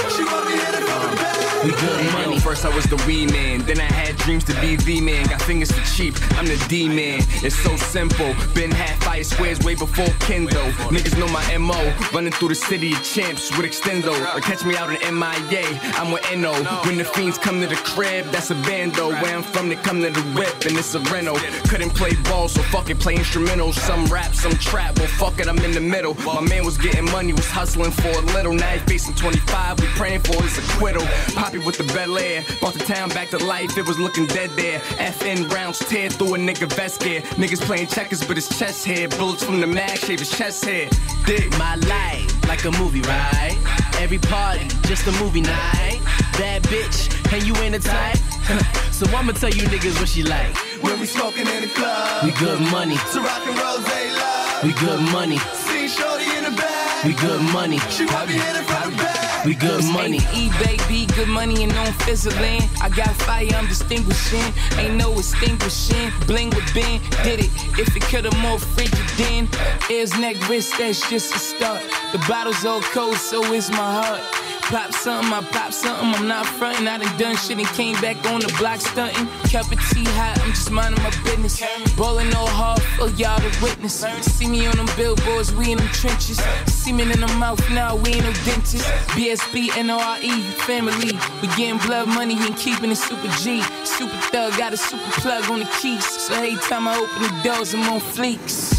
we 1.63 1.71
good 1.71 2.13
money. 2.13 2.39
first 2.39 2.65
I 2.65 2.73
was 2.73 2.85
the 2.85 2.95
wee 3.07 3.25
man, 3.25 3.59
then 3.65 3.79
I 3.79 3.91
had 3.91 4.15
dreams 4.17 4.43
to 4.45 4.53
be 4.61 4.75
the 4.75 5.01
man. 5.01 5.27
Got 5.27 5.41
fingers 5.41 5.71
for 5.71 5.83
cheap, 5.95 6.15
I'm 6.37 6.45
the 6.45 6.57
D 6.67 6.87
man. 6.87 7.21
It's 7.43 7.55
so 7.55 7.75
simple. 7.75 8.33
Been 8.53 8.71
half 8.71 9.03
fire 9.03 9.23
squares 9.23 9.59
way 9.59 9.75
before 9.75 10.11
Kendo. 10.25 10.71
Niggas 10.89 11.17
know 11.17 11.27
my 11.27 11.57
MO. 11.57 11.79
Running 12.13 12.31
through 12.31 12.49
the 12.49 12.55
city 12.55 12.93
of 12.93 13.03
champs 13.03 13.55
with 13.55 13.65
extendo. 13.65 14.13
Or 14.35 14.41
catch 14.41 14.63
me 14.65 14.75
out 14.77 14.89
in 14.89 15.19
MIA, 15.19 15.65
I'm 15.99 16.11
with 16.11 16.23
NO. 16.35 16.53
When 16.85 16.97
the 16.97 17.05
fiends 17.05 17.37
come 17.37 17.59
to 17.61 17.67
the 17.67 17.75
crib, 17.75 18.25
that's 18.25 18.51
a 18.51 18.55
bando. 18.55 19.09
Where 19.09 19.35
I'm 19.35 19.43
from, 19.43 19.69
they 19.69 19.75
come 19.75 20.01
to 20.01 20.09
the 20.09 20.21
whip, 20.37 20.65
and 20.65 20.77
it's 20.77 20.95
a 20.95 20.99
reno. 21.11 21.35
Couldn't 21.69 21.91
play 21.91 22.13
ball, 22.23 22.47
so 22.47 22.61
fuck 22.63 22.89
it, 22.89 22.99
play 22.99 23.15
instrumentals. 23.15 23.73
Some 23.73 24.05
rap, 24.05 24.33
some 24.33 24.53
trap, 24.53 24.97
well 24.99 25.07
fuck 25.07 25.39
it, 25.39 25.47
I'm 25.47 25.59
in 25.59 25.71
the 25.71 25.81
middle. 25.81 26.13
My 26.15 26.41
man 26.41 26.65
was 26.65 26.77
getting 26.77 27.05
money, 27.11 27.33
was 27.33 27.49
hustling 27.49 27.91
for 27.91 28.09
a 28.09 28.21
little. 28.33 28.53
Now 28.53 28.69
he 28.69 28.79
facing 28.79 29.15
25, 29.15 29.79
we 29.79 29.87
praying 29.87 30.21
for 30.21 30.41
his 30.41 30.57
acquittal. 30.57 31.05
Poppy 31.49 31.65
with 31.65 31.77
the 31.79 31.93
Bel 31.95 32.15
Air, 32.19 32.45
brought 32.59 32.75
the 32.75 32.85
town 32.85 33.09
back 33.09 33.31
to 33.31 33.39
life, 33.39 33.75
it 33.75 33.87
was 33.87 33.97
looking 33.97 34.27
dead 34.27 34.51
there. 34.51 34.77
FN 34.99 35.51
rounds 35.51 35.79
tear 35.79 36.07
through 36.07 36.35
a 36.35 36.37
nigga 36.37 36.71
vest 36.73 37.01
gear. 37.01 37.21
Niggas 37.41 37.61
playing 37.61 37.87
checkers, 37.87 38.23
but 38.23 38.37
his 38.37 38.47
chest 38.49 38.85
hair. 38.85 39.09
Bullets 39.09 39.43
from 39.43 39.59
the 39.59 39.65
mag 39.65 39.97
shave 39.97 40.19
his 40.19 40.29
chest 40.29 40.63
hair. 40.63 40.87
Dig. 41.25 41.49
My 41.57 41.73
life, 41.73 42.47
like 42.47 42.65
a 42.65 42.71
movie, 42.77 43.01
right? 43.01 43.57
Every 43.97 44.19
party, 44.19 44.67
just 44.83 45.07
a 45.07 45.11
movie 45.23 45.41
night. 45.41 45.99
Bad 46.37 46.61
bitch, 46.69 47.09
and 47.33 47.41
you 47.41 47.55
ain't 47.63 47.73
a 47.73 47.79
type. 47.79 48.17
so 48.91 49.07
I'ma 49.07 49.31
tell 49.31 49.49
you 49.49 49.63
niggas 49.73 49.99
what 49.99 50.07
she 50.09 50.21
like. 50.21 50.55
When 50.83 50.99
we 50.99 51.07
smoking 51.07 51.47
in 51.47 51.61
the 51.61 51.69
club, 51.69 52.25
We 52.25 52.31
good 52.33 52.61
money, 52.69 52.97
Ciroc 53.09 53.47
and 53.49 53.57
rose 53.57 53.87
love. 53.89 54.63
we 54.63 54.73
good 54.73 55.01
money, 55.11 55.39
See 55.65 55.87
shorty 55.87 56.29
in 56.37 56.43
the 56.43 56.51
back, 56.51 57.05
We 57.05 57.13
good 57.13 57.41
money. 57.41 57.79
She 57.89 58.05
me 58.05 58.11
hit 58.37 58.55
it 58.55 58.65
from 58.69 58.91
the 58.91 58.97
back. 58.97 59.18
We 59.45 59.55
good 59.55 59.85
money. 59.85 60.19
E 60.33 60.51
baby, 60.63 61.05
good 61.15 61.29
money 61.29 61.63
and 61.63 61.71
on 61.73 61.93
fizzling. 62.03 62.61
I 62.81 62.89
got 62.89 63.15
fire, 63.23 63.47
I'm 63.55 63.67
distinguishing. 63.67 64.53
Ain't 64.77 64.95
no 64.95 65.17
extinguishing. 65.17 66.11
Bling 66.27 66.49
with 66.49 66.73
Ben, 66.73 66.99
did 67.23 67.39
it. 67.39 67.51
If 67.79 67.95
it 67.95 68.03
could've 68.03 68.37
more 68.39 68.59
frigid 68.59 68.99
then. 69.17 69.47
Ears, 69.89 70.17
neck, 70.19 70.35
wrist, 70.49 70.73
that's 70.77 71.09
just 71.09 71.33
a 71.35 71.39
start. 71.39 71.81
The 72.11 72.17
bottle's 72.27 72.65
all 72.65 72.81
cold, 72.81 73.15
so 73.15 73.41
is 73.53 73.69
my 73.71 73.77
heart. 74.03 74.21
Pop 74.69 74.93
something, 74.93 75.33
I 75.33 75.41
pop 75.49 75.73
something, 75.73 76.13
I'm 76.13 76.27
not 76.27 76.45
frontin'. 76.45 76.87
I 76.87 76.99
done 76.99 77.17
done 77.17 77.35
shit 77.37 77.57
and 77.57 77.65
came 77.69 77.99
back 78.01 78.23
on 78.29 78.39
the 78.39 78.53
block 78.59 78.79
stunting. 78.79 79.25
Cup 79.49 79.65
of 79.71 79.79
tea 79.89 80.05
hot, 80.13 80.39
I'm 80.45 80.51
just 80.51 80.69
minding 80.69 81.01
my 81.01 81.09
business. 81.23 81.59
Ballin' 81.97 82.31
all 82.35 82.45
hard 82.45 82.79
for 82.93 83.09
y'all 83.17 83.39
to 83.39 83.49
witness. 83.63 84.05
See 84.21 84.47
me 84.47 84.67
on 84.67 84.77
them 84.77 84.85
billboards, 84.95 85.55
we 85.55 85.71
in 85.71 85.79
them 85.79 85.87
trenches. 85.87 86.37
Semen 86.67 87.09
in 87.09 87.19
the 87.19 87.27
mouth 87.41 87.59
now, 87.71 87.95
we 87.95 88.13
ain't 88.13 88.21
no 88.21 88.31
dentist. 88.45 88.85
BSB, 89.17 89.73
NORE, 89.83 90.21
family. 90.69 91.17
We 91.41 91.47
getting 91.57 91.79
blood 91.79 92.07
money 92.07 92.37
and 92.37 92.55
keeping 92.55 92.91
it 92.91 92.97
super 92.97 93.27
G. 93.41 93.63
Super 93.85 94.21
thug, 94.29 94.55
got 94.55 94.71
a 94.71 94.77
super 94.77 95.09
plug 95.19 95.49
on 95.49 95.61
the 95.61 95.69
keys. 95.81 96.05
So 96.05 96.35
every 96.35 96.57
time 96.69 96.87
I 96.87 96.93
open 96.93 97.23
the 97.23 97.41
doors, 97.41 97.73
I'm 97.73 97.89
on 97.89 98.01
fleeks. 98.01 98.77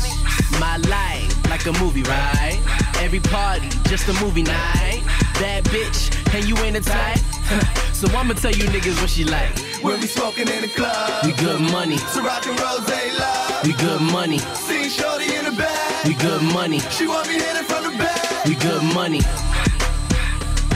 My 0.60 0.76
life, 0.86 1.50
like 1.50 1.66
a 1.66 1.72
movie, 1.82 2.04
right? 2.04 2.62
Every 3.02 3.18
party, 3.18 3.68
just 3.88 4.06
a 4.08 4.24
movie 4.24 4.44
night. 4.44 5.02
Bad 5.40 5.64
bitch, 5.72 6.12
and 6.34 6.46
you 6.46 6.54
ain't 6.58 6.76
a 6.76 6.82
type. 6.82 7.16
so 7.94 8.06
I'ma 8.08 8.34
tell 8.34 8.50
you 8.50 8.64
niggas 8.64 9.00
what 9.00 9.08
she 9.08 9.24
like. 9.24 9.58
When 9.80 9.98
we 9.98 10.06
smoking 10.06 10.46
in 10.48 10.60
the 10.60 10.68
club. 10.68 11.24
We 11.24 11.32
good 11.32 11.62
money. 11.72 11.96
Ciroc 11.96 12.46
and 12.46 12.60
rose 12.60 12.86
love. 13.18 13.64
We 13.64 13.72
good 13.72 14.02
money. 14.02 14.38
See 14.38 14.90
shorty 14.90 15.34
in 15.34 15.46
the 15.46 15.52
back. 15.52 16.04
We 16.04 16.12
good 16.12 16.42
money. 16.42 16.80
She 16.90 17.06
want 17.06 17.26
me 17.26 17.34
hit 17.34 17.56
it 17.56 17.64
from 17.64 17.90
the 17.90 17.96
back. 17.96 18.44
We 18.44 18.54
good 18.54 18.82
money. 18.94 19.22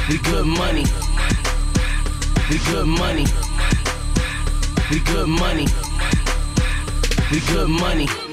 We 0.08 0.16
good 0.16 0.46
money. 0.46 0.86
We 2.48 2.56
good 2.70 2.86
money. 2.86 3.26
We 4.90 5.00
good 5.00 5.28
money. 5.28 5.66
We 7.30 7.40
good 7.52 7.68
money. 7.68 8.06
Hey 8.06 8.23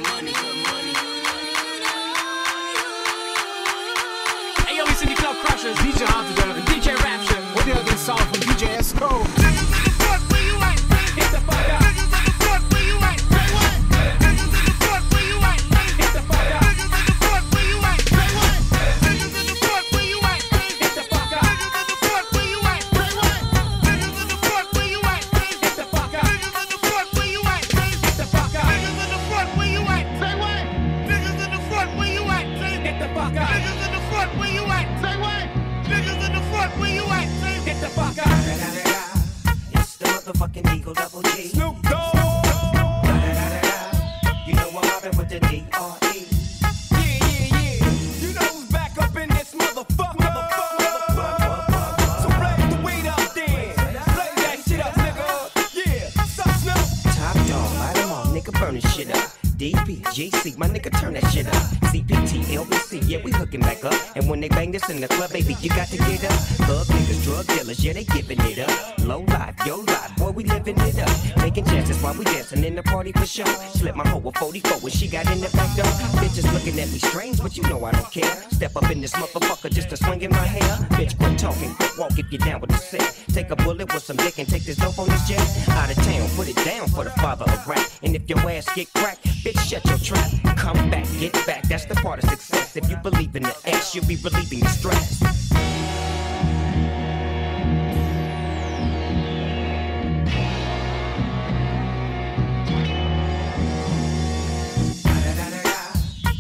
you 65.64 65.70
got 65.70 65.88
to 65.90 65.98
get 65.98 66.24
up. 66.24 66.32
Thug 66.66 66.88
niggas, 66.88 67.24
drug 67.24 67.48
dealers, 67.48 67.84
yeah, 67.84 67.94
they 67.94 68.04
giving 68.04 68.40
it 68.42 68.60
up. 68.60 69.00
Low 69.06 69.22
life, 69.22 69.56
yo 69.66 69.78
life, 69.78 70.16
boy, 70.18 70.32
we 70.32 70.44
living 70.44 70.78
it 70.80 71.00
up. 71.00 71.38
Making 71.38 71.66
chances 71.66 72.02
while 72.02 72.14
we 72.16 72.26
dancing 72.26 72.64
in 72.64 72.76
the 72.76 72.84
party 72.84 73.12
for 73.12 73.26
sure. 73.26 73.46
Slip 73.74 73.96
my 73.96 74.08
hoe 74.08 74.22
a 74.28 74.32
44 74.32 74.80
when 74.80 74.92
she 74.92 75.08
got 75.08 75.30
in 75.32 75.40
the 75.40 75.50
back 75.50 75.76
door. 75.76 75.86
Bitches 76.22 76.52
looking 76.54 76.80
at 76.80 76.90
me 76.92 77.00
strange, 77.00 77.42
but 77.42 77.56
you 77.58 77.64
know 77.64 77.84
I 77.86 77.92
don't 77.92 78.12
care. 78.12 78.32
Step 78.52 78.76
up 78.76 78.90
in 78.90 79.02
this 79.02 79.14
motherfucker 79.14 79.72
just 79.72 79.90
to 79.90 79.98
swing 79.98 80.22
in 80.22 80.32
my 80.32 80.46
hair. 80.46 80.78
Bitch, 80.98 81.18
quit 81.18 81.38
talking, 81.38 81.76
walk 82.02 82.18
if 82.18 82.32
you're 82.32 82.40
down 82.40 82.60
with 82.60 82.72
the 82.72 82.78
set. 82.78 83.08
Take 83.28 83.52
a 83.52 83.56
bullet 83.56 83.94
with 83.94 84.04
some 84.04 84.18
dick 84.18 84.40
and 84.40 84.48
take 84.48 84.64
this 84.64 84.78
dope 84.78 84.98
on 84.98 85.08
this 85.08 85.28
jet. 85.28 85.40
Out 85.70 85.92
of 85.92 85.98
town, 86.04 86.28
put 86.36 86.48
it 86.50 86.56
down 86.66 86.88
for 86.88 87.04
the 87.04 87.12
father 87.22 87.46
of 87.46 87.68
rap. 87.68 87.88
And 88.02 88.16
if 88.16 88.28
your 88.28 88.40
ass 88.50 88.68
get 88.74 88.92
cracked, 88.94 89.24
bitch, 89.44 89.60
shut 89.70 89.86
your 89.86 90.00
trap. 90.00 90.30
Come 90.58 90.90
back, 90.90 91.06
get 91.20 91.34
back, 91.46 91.62
that's 91.70 91.86
the 91.86 91.96
part 91.96 92.24
of 92.24 92.30
success. 92.30 92.76
If 92.76 92.90
you 92.90 92.98
believe 92.98 93.36
in 93.36 93.44
the 93.44 93.56
ass, 93.68 93.94
you'll 93.94 94.08
be 94.08 94.16
relieving 94.16 94.62
the 94.62 94.70
stress. 94.70 95.22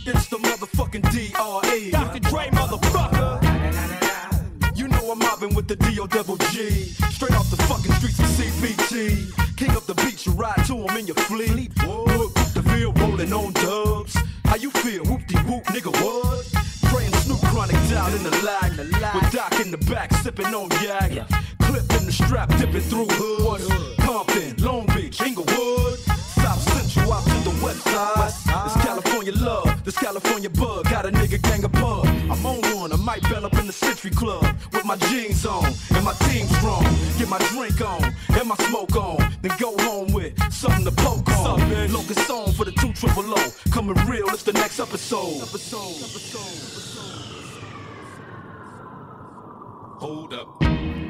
It's 0.03 0.27
the 0.27 0.37
motherfucking 0.37 1.11
D.R.E. 1.11 2.10
I'm 5.11 5.19
mobbing 5.19 5.53
with 5.55 5.67
the 5.67 5.75
D.O. 5.75 6.07
double 6.07 6.37
G. 6.37 6.69
Straight 7.11 7.35
off 7.35 7.51
the 7.51 7.57
fucking 7.63 7.91
streets 7.95 8.17
of 8.19 8.27
CBT. 8.27 9.57
King 9.57 9.71
up 9.71 9.85
the 9.85 9.93
beach, 9.95 10.25
you 10.25 10.31
ride 10.31 10.65
to 10.67 10.87
him 10.87 10.95
in 10.95 11.05
your 11.05 11.17
fleet. 11.27 11.75
Look, 11.85 12.33
the 12.55 12.63
field 12.71 12.97
rolling 12.97 13.33
on 13.33 13.51
dubs. 13.51 14.15
How 14.45 14.55
you 14.55 14.71
feel? 14.71 15.03
Whoop 15.03 15.27
de 15.27 15.37
whoop, 15.39 15.65
nigga, 15.65 15.91
what? 16.01 16.47
Praying 16.89 17.11
Snoop 17.11 17.41
Chronic 17.51 17.75
down 17.89 18.13
in 18.13 18.23
the 18.23 18.31
lag. 18.45 18.71
With 19.13 19.31
Doc 19.33 19.59
in 19.59 19.71
the 19.71 19.79
back, 19.91 20.13
sipping 20.13 20.53
on 20.55 20.69
yak. 20.81 21.27
Clip 21.59 21.91
in 21.99 22.05
the 22.05 22.11
strap, 22.13 22.47
dipping 22.57 22.79
through 22.79 23.07
hoods. 23.07 23.67
Compton, 23.99 24.55
Long 24.63 24.85
Beach, 24.95 25.19
Inglewood. 25.19 25.99
South 25.99 26.61
Central 26.71 27.11
out 27.11 27.23
to 27.25 27.49
the 27.49 27.59
west 27.61 27.81
side. 27.83 28.31
This 28.63 28.85
California 28.85 29.33
love, 29.33 29.83
this 29.83 29.97
California 29.97 30.49
bug. 30.49 30.85
Got 30.85 31.05
a 31.05 31.11
nigga 31.11 31.41
gang 31.41 31.65
of 31.65 31.71
bug. 31.73 32.07
I'm 32.31 32.45
on 32.45 32.61
one, 32.79 32.93
I 32.93 32.95
might 32.95 33.23
bell 33.23 33.45
up 33.45 33.53
in 33.55 33.67
the 33.67 33.73
Century 33.73 34.11
Club. 34.11 34.45
My 34.91 34.97
jeans 35.07 35.45
on, 35.45 35.73
and 35.95 36.03
my 36.03 36.11
team 36.27 36.45
strong. 36.47 36.83
Get 37.17 37.29
my 37.29 37.37
drink 37.47 37.79
on, 37.79 38.13
and 38.37 38.45
my 38.45 38.57
smoke 38.57 38.93
on. 38.97 39.19
Then 39.41 39.53
go 39.57 39.73
home 39.85 40.11
with 40.11 40.37
something 40.51 40.83
to 40.83 40.91
poke 40.91 41.29
on. 41.29 41.93
Locust 41.93 42.27
song 42.27 42.51
for 42.51 42.65
the 42.65 42.73
two 42.73 42.91
triple 42.91 43.23
O. 43.23 43.53
Coming 43.71 43.95
real, 44.05 44.27
it's 44.27 44.43
the 44.43 44.51
next 44.51 44.81
episode. 44.81 45.39
Hold 50.01 50.33
up. 50.33 51.00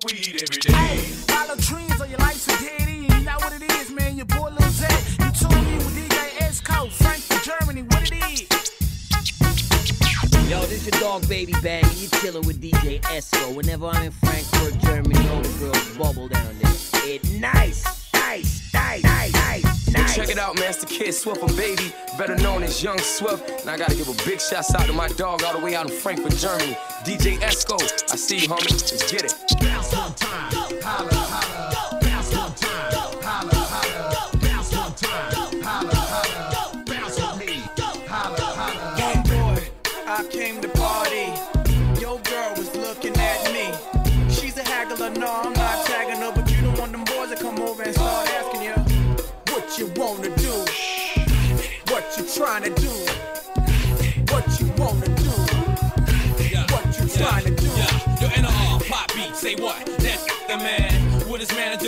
Smoke 0.00 0.12
weed 0.12 0.42
every 0.42 0.60
day. 0.60 0.72
Hey, 0.72 0.98
follow 0.98 1.56
dreams 1.56 2.00
on 2.00 2.10
your 2.10 2.18
life 2.18 2.36
so 2.36 2.56
dead 2.64 2.88
in. 2.88 3.04
You 3.04 3.24
know 3.24 3.36
what 3.38 3.52
it 3.52 3.62
is, 3.72 3.90
man. 3.90 4.16
Your 4.16 4.26
boy 4.26 4.50
Lil 4.50 4.70
Zay. 4.70 4.88
You 5.24 5.30
tuned 5.32 5.66
in 5.66 5.78
with 5.78 5.96
DJ 5.96 6.30
Esco, 6.38 6.90
Frankfurt, 6.90 7.42
Germany. 7.42 7.82
What 7.82 8.10
it 8.10 8.12
is? 8.12 8.48
Yo, 10.50 10.60
this 10.66 10.86
your 10.86 11.00
dog 11.00 11.28
baby 11.28 11.54
bang. 11.62 11.84
You 11.96 12.08
chillin' 12.08 12.46
with 12.46 12.60
DJ 12.60 13.00
Esco. 13.02 13.54
Whenever 13.54 13.86
I'm 13.86 14.06
in 14.06 14.12
Frankfurt, 14.12 14.78
Germany, 14.78 15.28
all 15.28 15.42
the 15.42 15.58
girls 15.58 15.96
bubble 15.96 16.28
down 16.28 16.58
there. 16.58 16.72
It 17.04 17.24
nice, 17.40 17.84
nice, 18.12 18.72
nice, 18.74 19.02
nice, 19.04 19.32
nice, 19.32 19.92
nice. 19.92 20.14
check 20.14 20.28
it 20.28 20.38
out, 20.38 20.58
Master 20.58 20.86
Kid, 20.86 21.12
Swift 21.12 21.42
and 21.42 21.56
Baby, 21.56 21.92
better 22.18 22.36
known 22.36 22.62
as 22.62 22.82
Young 22.82 22.98
Swift. 22.98 23.48
And 23.60 23.70
I 23.70 23.76
gotta 23.76 23.94
give 23.94 24.08
a 24.08 24.24
big 24.24 24.40
shout 24.40 24.74
out 24.74 24.86
to 24.86 24.92
my 24.92 25.08
dog 25.08 25.42
all 25.44 25.58
the 25.58 25.64
way 25.64 25.74
out 25.74 25.88
in 25.88 25.96
Frankfurt, 25.96 26.36
Germany, 26.36 26.76
DJ 27.04 27.38
Esco. 27.40 27.76
I 28.12 28.16
see 28.16 28.38
you, 28.38 28.48
homie. 28.48 28.70
Let's 28.70 29.10
get 29.10 29.24
it. 29.24 29.99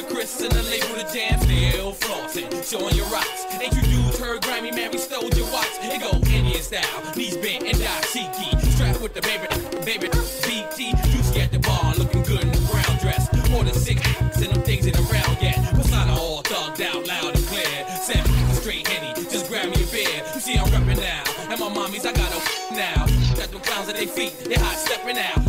the 0.03 0.15
Chris 0.15 0.41
and 0.41 0.53
the 0.53 0.63
label 0.65 0.95
the 0.97 1.07
damn 1.13 1.41
still 1.41 1.93
flossing, 1.93 2.49
showing 2.65 2.95
your 2.97 3.07
rocks. 3.07 3.45
Ain't 3.61 3.75
you 3.75 3.83
dudes 3.83 4.19
heard 4.19 4.41
Grammy 4.43 4.75
Mary 4.75 4.99
stole 4.99 5.29
your 5.31 5.51
watch? 5.53 5.69
It 5.83 6.01
go 6.01 6.11
Indian 6.31 6.63
style, 6.63 7.15
knees 7.17 7.37
bent 7.37 7.65
and 7.65 7.77
dashiki, 7.77 8.61
strapped 8.75 9.01
with 9.01 9.15
the 9.15 9.23
baby, 9.23 9.47
baby 9.85 10.09
BT. 10.47 10.93
Juicy 11.11 11.41
at 11.41 11.53
the 11.53 11.59
bar, 11.61 11.95
looking 11.97 12.23
good 12.23 12.43
in 12.43 12.53
the 12.53 12.63
brown 12.71 12.99
dress. 12.99 13.29
More 13.51 13.65
than 13.65 13.75
six, 13.75 14.01
and 14.37 14.53
them 14.53 14.63
things 14.63 14.87
in 14.87 14.93
the 14.93 15.03
round 15.13 15.37
yet. 15.41 15.59
But 15.77 15.91
not 15.91 16.09
all 16.09 16.43
thugged 16.43 16.81
out 16.81 17.07
loud 17.07 17.35
and 17.35 17.47
clear. 17.47 17.87
Seven 18.01 18.55
straight 18.55 18.87
henny, 18.87 19.13
just 19.31 19.49
grab 19.49 19.67
me 19.67 19.83
a 19.83 19.87
beer. 19.87 20.23
You 20.35 20.41
see 20.41 20.57
I'm 20.57 20.67
reppin' 20.69 20.99
now, 20.99 21.23
and 21.51 21.61
my 21.61 21.69
mommies 21.69 22.07
I 22.07 22.13
got 22.13 22.31
a 22.33 22.75
now. 22.75 23.07
Got 23.37 23.51
them 23.51 23.61
clowns 23.61 23.89
at 23.89 23.97
their 23.97 24.07
feet, 24.07 24.33
they 24.49 24.55
hot 24.55 24.77
steppin' 24.79 25.19
out. 25.19 25.42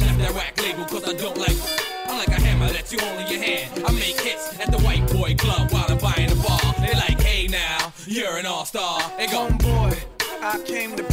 I 3.86 3.92
make 3.92 4.20
hits 4.20 4.60
at 4.60 4.72
the 4.72 4.80
white 4.80 5.06
boy 5.12 5.36
club 5.36 5.72
while 5.72 5.86
I'm 5.90 5.98
buying 5.98 6.32
a 6.32 6.36
ball. 6.36 6.60
They 6.80 6.94
like, 6.94 7.20
hey 7.22 7.48
now, 7.48 7.94
you're 8.06 8.38
an 8.38 8.46
all-star. 8.46 9.02
They 9.18 9.28
go, 9.28 9.50
boy, 9.50 9.92
I 10.42 10.62
came 10.66 10.96
to 10.96 11.04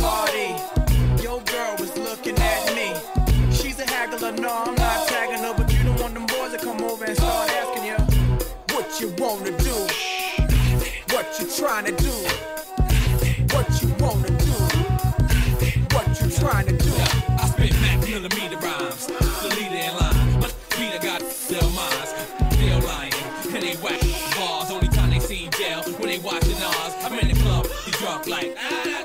like. 28.27 29.00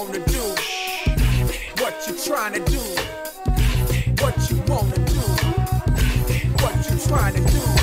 wanna 0.00 0.18
do? 0.20 0.54
What 1.82 1.94
you 2.08 2.16
trying 2.24 2.54
to 2.54 2.60
do? 2.60 2.78
What 4.22 4.50
you 4.50 4.56
wanna 4.66 4.96
do? 4.96 5.20
What 6.62 6.90
you 6.90 6.98
trying 7.06 7.34
to 7.34 7.52
do? 7.52 7.79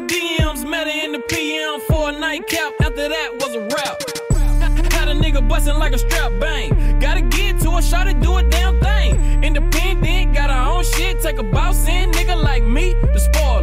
The 0.00 0.14
DMs, 0.14 0.68
met 0.68 0.86
her 0.86 1.04
in 1.04 1.12
the 1.12 1.18
PM 1.18 1.80
for 1.80 2.10
a 2.10 2.12
nightcap. 2.12 2.72
After 2.80 3.08
that 3.08 3.30
was 3.40 3.54
a 3.54 3.60
rap. 3.74 4.92
Had 4.92 5.08
a 5.08 5.14
nigga 5.14 5.46
bustin' 5.48 5.78
like 5.78 5.92
a 5.92 5.98
strap 5.98 6.32
bang. 6.38 6.98
Gotta 7.00 7.22
get 7.22 7.58
to 7.62 7.72
her, 7.72 7.82
shot 7.82 8.04
to 8.04 8.14
do 8.14 8.36
a 8.36 8.42
damn 8.44 8.78
thing. 8.80 9.42
Independent, 9.42 10.34
got 10.34 10.50
her 10.50 10.70
own 10.70 10.84
shit, 10.84 11.20
take 11.20 11.38
a 11.38 11.42
boss 11.42 11.88
in, 11.88 12.12
nigga 12.12 12.40
like 12.40 12.62
me, 12.64 12.94
the 12.94 13.18
spoiler. 13.18 13.62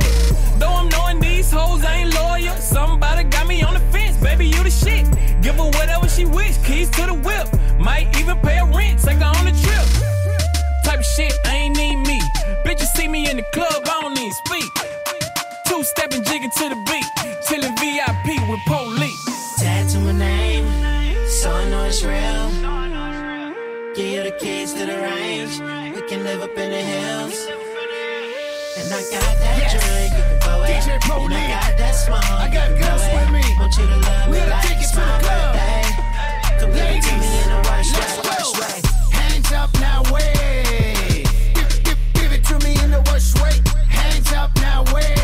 Though 0.59 0.73
I'm 0.73 0.89
knowing 0.89 1.19
these 1.19 1.51
hoes 1.51 1.83
ain't 1.85 2.13
loyal, 2.13 2.55
somebody 2.57 3.23
got 3.23 3.47
me 3.47 3.61
on 3.61 3.73
the 3.73 3.79
fence, 3.91 4.17
baby, 4.17 4.47
you 4.47 4.61
the 4.63 4.71
shit. 4.71 5.05
Give 5.41 5.55
her 5.55 5.69
whatever 5.77 6.09
she 6.09 6.25
wish, 6.25 6.57
keys 6.65 6.89
to 6.91 7.05
the 7.05 7.13
whip. 7.13 7.47
Might 7.79 8.07
even 8.19 8.37
pay 8.39 8.57
a 8.57 8.65
rent, 8.65 8.99
take 9.01 9.19
her 9.19 9.25
on 9.25 9.47
a 9.47 9.51
trip. 9.51 9.85
Type 10.83 10.99
of 10.99 11.05
shit, 11.05 11.33
I 11.45 11.55
ain't 11.55 11.77
need 11.77 11.97
me. 11.97 12.19
Bitches 12.65 12.91
see 12.95 13.07
me 13.07 13.29
in 13.29 13.37
the 13.37 13.45
club, 13.53 13.83
I 13.85 14.01
don't 14.01 14.17
even 14.17 14.31
speak. 14.45 14.84
Stepping, 15.85 16.23
jigging 16.23 16.49
to 16.49 16.69
the 16.69 16.75
beat, 16.89 17.05
chillin' 17.47 17.77
VIP 17.79 18.49
with 18.49 18.59
police. 18.65 19.55
Tattoo 19.59 19.99
my 19.99 20.11
name, 20.13 20.65
so 21.27 21.51
I 21.51 21.69
know 21.69 21.83
it's 21.85 22.03
real. 22.03 22.49
Give 23.95 24.07
you 24.07 24.23
the 24.23 24.31
keys 24.39 24.73
to 24.73 24.85
the 24.85 24.97
range. 24.97 25.59
We 25.95 26.01
can 26.09 26.23
live 26.23 26.41
up 26.41 26.57
in 26.57 26.71
the 26.71 26.81
hills. 26.81 27.47
And 28.77 28.91
I 28.93 29.01
got 29.11 29.37
that 29.39 29.71
drink, 29.71 30.11
you 30.11 30.23
can 30.23 30.39
blow 30.41 30.63
it. 30.63 30.81
DJ 30.83 30.99
Pro 31.01 31.25
and 31.25 31.33
I 31.33 31.47
got 31.47 31.77
that 31.77 31.91
smoke, 31.91 32.29
I 32.31 32.49
got 32.51 32.69
girls 32.81 33.03
with 33.13 33.29
me. 33.31 33.43
Want 33.59 33.77
you 33.77 33.85
to 33.85 33.95
love 33.95 34.27
We 34.27 34.39
me 34.41 34.49
like 34.49 34.63
take 34.67 34.77
it 34.77 34.81
it's 34.81 34.91
to 34.91 34.99
the 34.99 35.05
my 35.05 35.19
club. 35.21 35.53
birthday. 35.55 35.85
Come 36.59 36.71
give 36.73 36.91
it 36.97 37.03
to 37.07 37.13
me 37.21 37.29
in 37.43 37.49
a 37.51 37.61
rush, 37.69 37.93
rush, 37.93 38.17
rush, 38.25 38.51
rush. 38.59 38.81
Hands 39.13 39.51
up 39.53 39.71
now, 39.79 40.01
way. 40.11 41.23
Give, 41.53 41.83
give, 41.85 41.99
give 42.13 42.31
it 42.33 42.43
to 42.45 42.59
me 42.65 42.73
in 42.83 42.91
the 42.91 43.01
worst 43.11 43.39
way. 43.39 43.61
Hands 43.87 44.31
up 44.33 44.51
now, 44.57 44.83
way. 44.93 45.14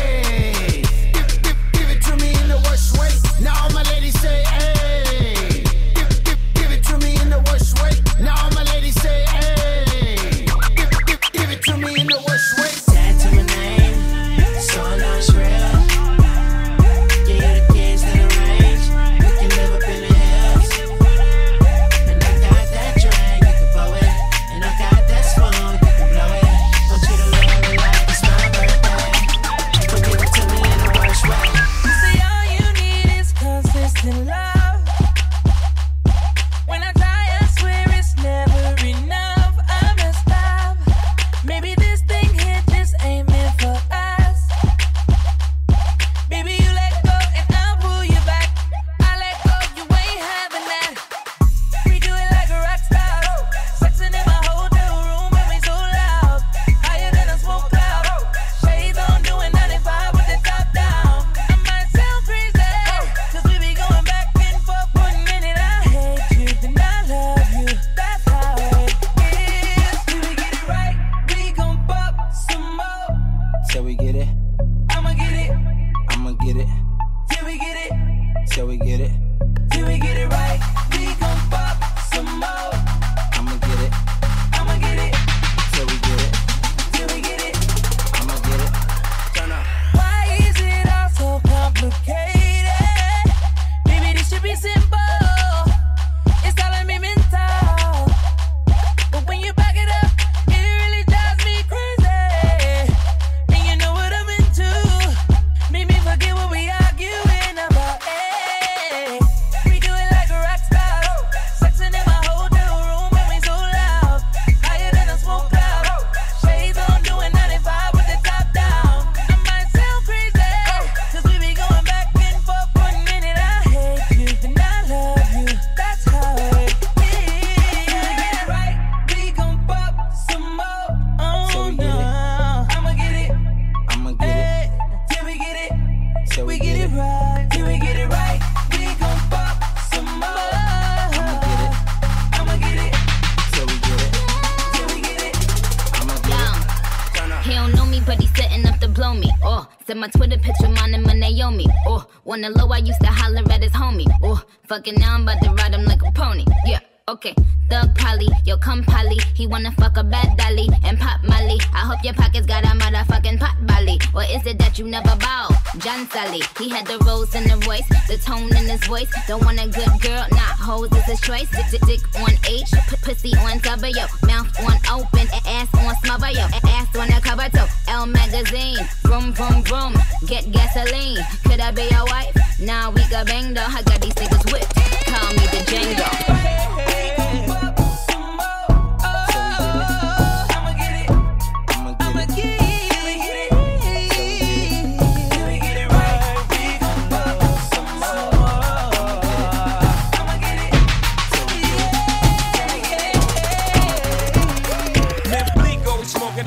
That 164.72 164.78
you 164.78 164.88
never 164.88 165.14
bow? 165.16 165.48
John 165.80 166.08
Sally, 166.08 166.40
he 166.56 166.70
had 166.70 166.86
the 166.86 166.96
rose 167.04 167.34
in 167.34 167.44
the 167.44 167.58
voice, 167.60 167.84
the 168.08 168.16
tone 168.16 168.48
in 168.56 168.64
his 168.64 168.82
voice. 168.86 169.12
Don't 169.28 169.44
want 169.44 169.60
a 169.60 169.68
good 169.68 170.00
girl, 170.00 170.24
not 170.32 170.56
hoes 170.56 170.88
is 170.92 171.04
his 171.04 171.20
choice. 171.20 171.50
Dick, 171.50 171.68
dick, 171.70 171.82
dick 171.84 172.00
on 172.16 172.32
H, 172.48 172.72
p- 172.88 172.96
pussy 173.02 173.36
on 173.36 173.58
W, 173.58 174.06
mouth 174.24 174.48
on 174.64 174.80
open, 174.88 175.28
ass 175.44 175.68
on 175.76 175.94
smother, 176.00 176.30
yo, 176.32 176.48
ass 176.72 176.88
on 176.96 177.08
the 177.12 177.20
cover 177.20 177.52
too. 177.52 177.68
Elle 177.86 178.06
magazine, 178.06 178.80
vroom 179.04 179.34
vroom 179.34 179.62
vroom, 179.62 179.92
get 180.24 180.50
gasoline. 180.50 181.20
Could 181.44 181.60
I 181.60 181.70
be 181.70 181.84
your 181.92 182.06
wife? 182.06 182.32
Nah, 182.58 182.88
we 182.88 183.04
got 183.10 183.26
bang 183.26 183.52
though. 183.52 183.68
I 183.68 183.82
got 183.82 184.00
these 184.00 184.14
niggas 184.14 184.50
whipped. 184.50 184.72
Call 185.04 185.32
me 185.36 185.44
the 185.52 185.60
Django. 185.68 186.61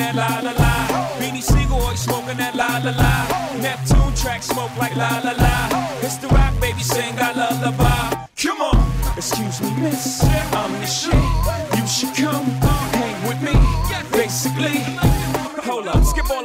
That 0.05 0.13
la 0.13 0.39
la 0.39 0.51
la. 0.51 1.17
Beanie 1.17 1.41
Sigel 1.41 1.81
always 1.81 1.99
smoking 1.99 2.37
that 2.37 2.53
la 2.53 2.77
la 2.77 2.91
la. 2.93 3.13
Neptune 3.59 4.13
track 4.13 4.43
smoke 4.43 4.69
like 4.77 4.95
la 4.95 5.09
la 5.23 5.31
la. 5.31 5.55
It's 6.03 6.17
the 6.17 6.27
rock 6.27 6.53
baby 6.61 6.83
sing 6.83 7.15
I 7.17 7.33
lullaby. 7.33 8.27
Come 8.37 8.61
on, 8.61 9.17
excuse 9.17 9.59
me, 9.61 9.71
miss. 9.81 10.23
I'm 10.53 10.71
the 10.73 10.85
shit. 10.85 11.15
You 11.75 11.87
should 11.87 12.13
come 12.23 12.45
hang 12.93 13.27
with 13.27 13.41
me. 13.41 13.57
Basically. 14.11 14.94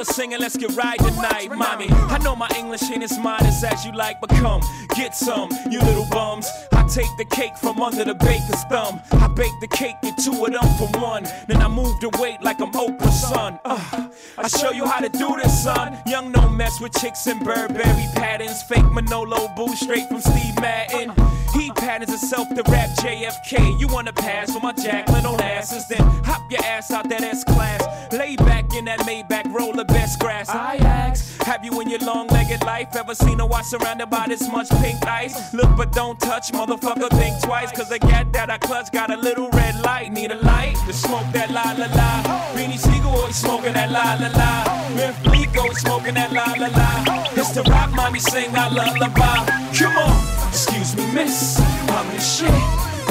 All 0.00 0.06
the 0.06 0.14
singing, 0.14 0.40
let's 0.40 0.56
get 0.56 0.74
right 0.76 0.98
tonight, 0.98 1.50
mommy. 1.54 1.86
I 1.90 2.16
know 2.24 2.34
my 2.34 2.48
English 2.56 2.90
ain't 2.90 3.02
as 3.02 3.18
modest 3.18 3.62
as 3.62 3.84
you 3.84 3.92
like, 3.92 4.18
but 4.18 4.30
come, 4.30 4.62
get 4.96 5.14
some, 5.14 5.50
you 5.70 5.78
little 5.78 6.06
bums. 6.10 6.48
I 6.72 6.88
take 6.88 7.14
the 7.18 7.26
cake 7.26 7.54
from 7.58 7.82
under 7.82 8.02
the 8.02 8.14
baker's 8.14 8.64
thumb. 8.70 9.02
I 9.12 9.28
bake 9.28 9.52
the 9.60 9.68
cake, 9.68 9.96
get 10.02 10.16
two 10.16 10.42
of 10.42 10.52
them 10.52 10.64
for 10.78 10.88
one. 10.98 11.24
Then 11.48 11.58
I 11.58 11.68
move 11.68 12.00
the 12.00 12.08
weight 12.18 12.40
like 12.40 12.62
I'm 12.62 12.72
Oprah's 12.72 13.28
son. 13.28 13.60
Uh, 13.62 14.08
I 14.38 14.48
show 14.48 14.70
you 14.70 14.86
how 14.86 15.00
to 15.00 15.10
do 15.10 15.36
this, 15.36 15.64
son. 15.64 15.98
Young 16.06 16.32
no 16.32 16.48
mess 16.48 16.80
with 16.80 16.94
chicks 16.94 17.26
and 17.26 17.44
Burberry 17.44 18.06
patterns. 18.14 18.62
Fake 18.62 18.90
Manolo 18.90 19.48
boo 19.54 19.68
straight 19.76 20.08
from 20.08 20.22
Steve 20.22 20.56
Madden. 20.62 21.12
He 21.52 21.70
patterns 21.72 22.10
himself 22.10 22.48
to 22.48 22.62
rap 22.70 22.90
JFK. 22.98 23.78
You 23.78 23.88
wanna 23.88 24.12
pass 24.12 24.52
for 24.52 24.60
my 24.60 24.72
Jacqueline 24.72 25.24
Onassis? 25.24 25.88
Then 25.88 26.02
hop 26.24 26.42
your 26.50 26.62
ass 26.64 26.90
out 26.90 27.08
that 27.08 27.22
S 27.22 27.44
class. 27.44 27.82
Lay 28.12 28.36
back 28.36 28.74
in 28.74 28.84
that 28.86 29.00
Maybach, 29.00 29.52
roll 29.52 29.72
the 29.72 29.84
best 29.84 30.18
grass. 30.20 30.48
I 30.48 30.76
ask, 30.76 31.42
have 31.42 31.64
you 31.64 31.80
in 31.80 31.88
your 31.88 32.00
long 32.00 32.26
legged 32.28 32.62
life 32.64 32.94
ever 32.96 33.14
seen 33.14 33.40
a 33.40 33.46
watch 33.46 33.66
surrounded 33.66 34.10
by 34.10 34.26
this 34.28 34.48
much 34.50 34.68
pink 34.82 35.06
ice? 35.06 35.54
Look 35.54 35.76
but 35.76 35.92
don't 35.92 36.18
touch, 36.20 36.52
motherfucker, 36.52 37.08
think 37.10 37.40
twice. 37.42 37.70
Cause 37.72 37.88
the 37.88 37.98
gat 37.98 38.32
that 38.32 38.50
I 38.50 38.58
clutch 38.58 38.90
got 38.92 39.10
a 39.10 39.16
little 39.16 39.48
red 39.50 39.80
light. 39.82 40.12
Need 40.12 40.32
a 40.32 40.36
light 40.42 40.76
to 40.86 40.92
smoke 40.92 41.26
that 41.32 41.50
la 41.50 41.62
la 41.78 41.86
la. 41.94 42.10
Beanie 42.54 42.78
Sigel 42.78 43.10
always 43.10 43.36
smoking 43.36 43.74
that 43.74 43.90
la 43.90 44.14
la 44.20 44.28
la. 44.38 44.50
Myth 44.96 45.26
Rico 45.26 45.72
smoking 45.74 46.14
that 46.14 46.32
la 46.32 46.54
la 46.58 46.68
la. 46.76 47.26
It's 47.32 47.50
the 47.52 47.62
rock 47.62 47.90
mommy 47.92 48.18
sing 48.18 48.54
our 48.56 48.70
lullaby. 48.70 49.46
Come 49.78 49.96
on, 49.96 50.48
excuse 50.48 50.96
me, 50.96 51.06
miss. 51.14 51.39
I'm 51.40 52.06
the 52.12 52.20
shit. 52.20 52.52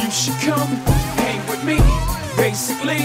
You 0.03 0.11
should 0.11 0.39
come 0.45 0.69
hang 1.17 1.41
with 1.49 1.63
me. 1.63 1.77
Basically, 2.37 3.01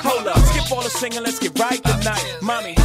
hold 0.00 0.28
up, 0.28 0.38
skip 0.38 0.70
all 0.70 0.82
the 0.82 0.90
singing, 0.90 1.22
let's 1.22 1.40
get 1.40 1.58
right 1.58 1.82
tonight, 1.82 2.38
mommy. 2.40 2.76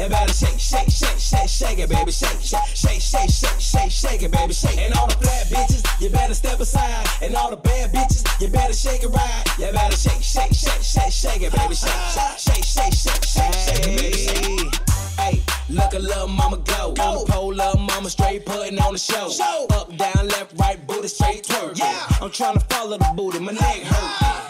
You 0.00 0.08
better 0.08 0.32
shake, 0.32 0.58
shake, 0.58 0.88
shake, 0.88 1.18
shake, 1.18 1.46
shake 1.46 1.78
it, 1.78 1.90
baby. 1.90 2.10
Shake, 2.10 2.40
shake, 2.40 2.74
shake, 2.74 3.02
shake, 3.02 3.28
shake, 3.28 3.60
shake, 3.60 3.90
shake 3.90 4.22
it, 4.22 4.32
baby. 4.32 4.54
Shake. 4.54 4.78
And 4.78 4.94
all 4.94 5.06
the 5.06 5.12
flat 5.16 5.46
bitches, 5.48 5.84
you 6.00 6.08
better 6.08 6.32
step 6.32 6.58
aside. 6.58 7.06
And 7.20 7.36
all 7.36 7.50
the 7.50 7.58
bad 7.58 7.92
bitches, 7.92 8.24
you 8.40 8.48
better 8.48 8.72
shake 8.72 9.02
it 9.02 9.08
right. 9.08 9.44
You 9.58 9.70
better 9.70 9.94
shake, 9.94 10.22
shake, 10.22 10.54
shake, 10.54 10.80
shake, 10.80 11.12
shake 11.12 11.42
it, 11.42 11.52
baby. 11.52 11.74
Shake, 11.74 11.92
shake, 12.38 12.64
shake, 12.64 12.94
shake, 12.94 13.24
shake, 13.24 13.52
shake 13.52 13.86
it, 13.86 14.00
baby. 14.00 14.16
Shake. 14.16 14.74
Hey, 15.20 15.42
look 15.68 15.92
a 15.92 15.98
little 15.98 16.28
mama 16.28 16.56
go. 16.64 16.94
go. 16.94 17.26
Pole 17.28 17.60
up, 17.60 17.78
mama 17.78 18.08
straight 18.08 18.46
putting 18.46 18.78
on 18.78 18.94
the 18.94 18.98
show. 18.98 19.28
show. 19.28 19.66
Up, 19.68 19.94
down, 19.98 20.28
left, 20.28 20.58
right, 20.58 20.78
booty 20.86 21.08
straight 21.08 21.44
twerk. 21.44 21.78
Yeah. 21.78 22.06
I'm 22.22 22.30
trying 22.30 22.54
to 22.54 22.64
follow 22.74 22.96
the 22.96 23.12
booty, 23.14 23.38
my 23.38 23.52
neck 23.52 23.82
hurt. 23.82 24.49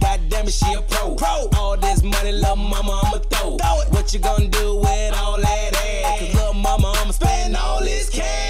God 0.00 0.20
damn 0.28 0.46
it, 0.46 0.52
she 0.52 0.72
a 0.72 0.82
pro. 0.82 1.14
pro. 1.14 1.48
All 1.56 1.76
this 1.76 2.02
money, 2.02 2.32
little 2.32 2.56
mama, 2.56 3.00
I'ma 3.04 3.18
throw. 3.30 3.56
throw 3.56 3.80
it. 3.82 3.92
What 3.92 4.12
you 4.14 4.20
gonna 4.20 4.48
do 4.48 4.76
with 4.76 5.14
all 5.14 5.40
that 5.40 5.76
ass? 5.76 6.18
Cause 6.20 6.34
little 6.34 6.54
mama, 6.54 6.92
I'ma 6.96 7.12
spend 7.12 7.56
all 7.56 7.80
this 7.80 8.08
cash. 8.10 8.49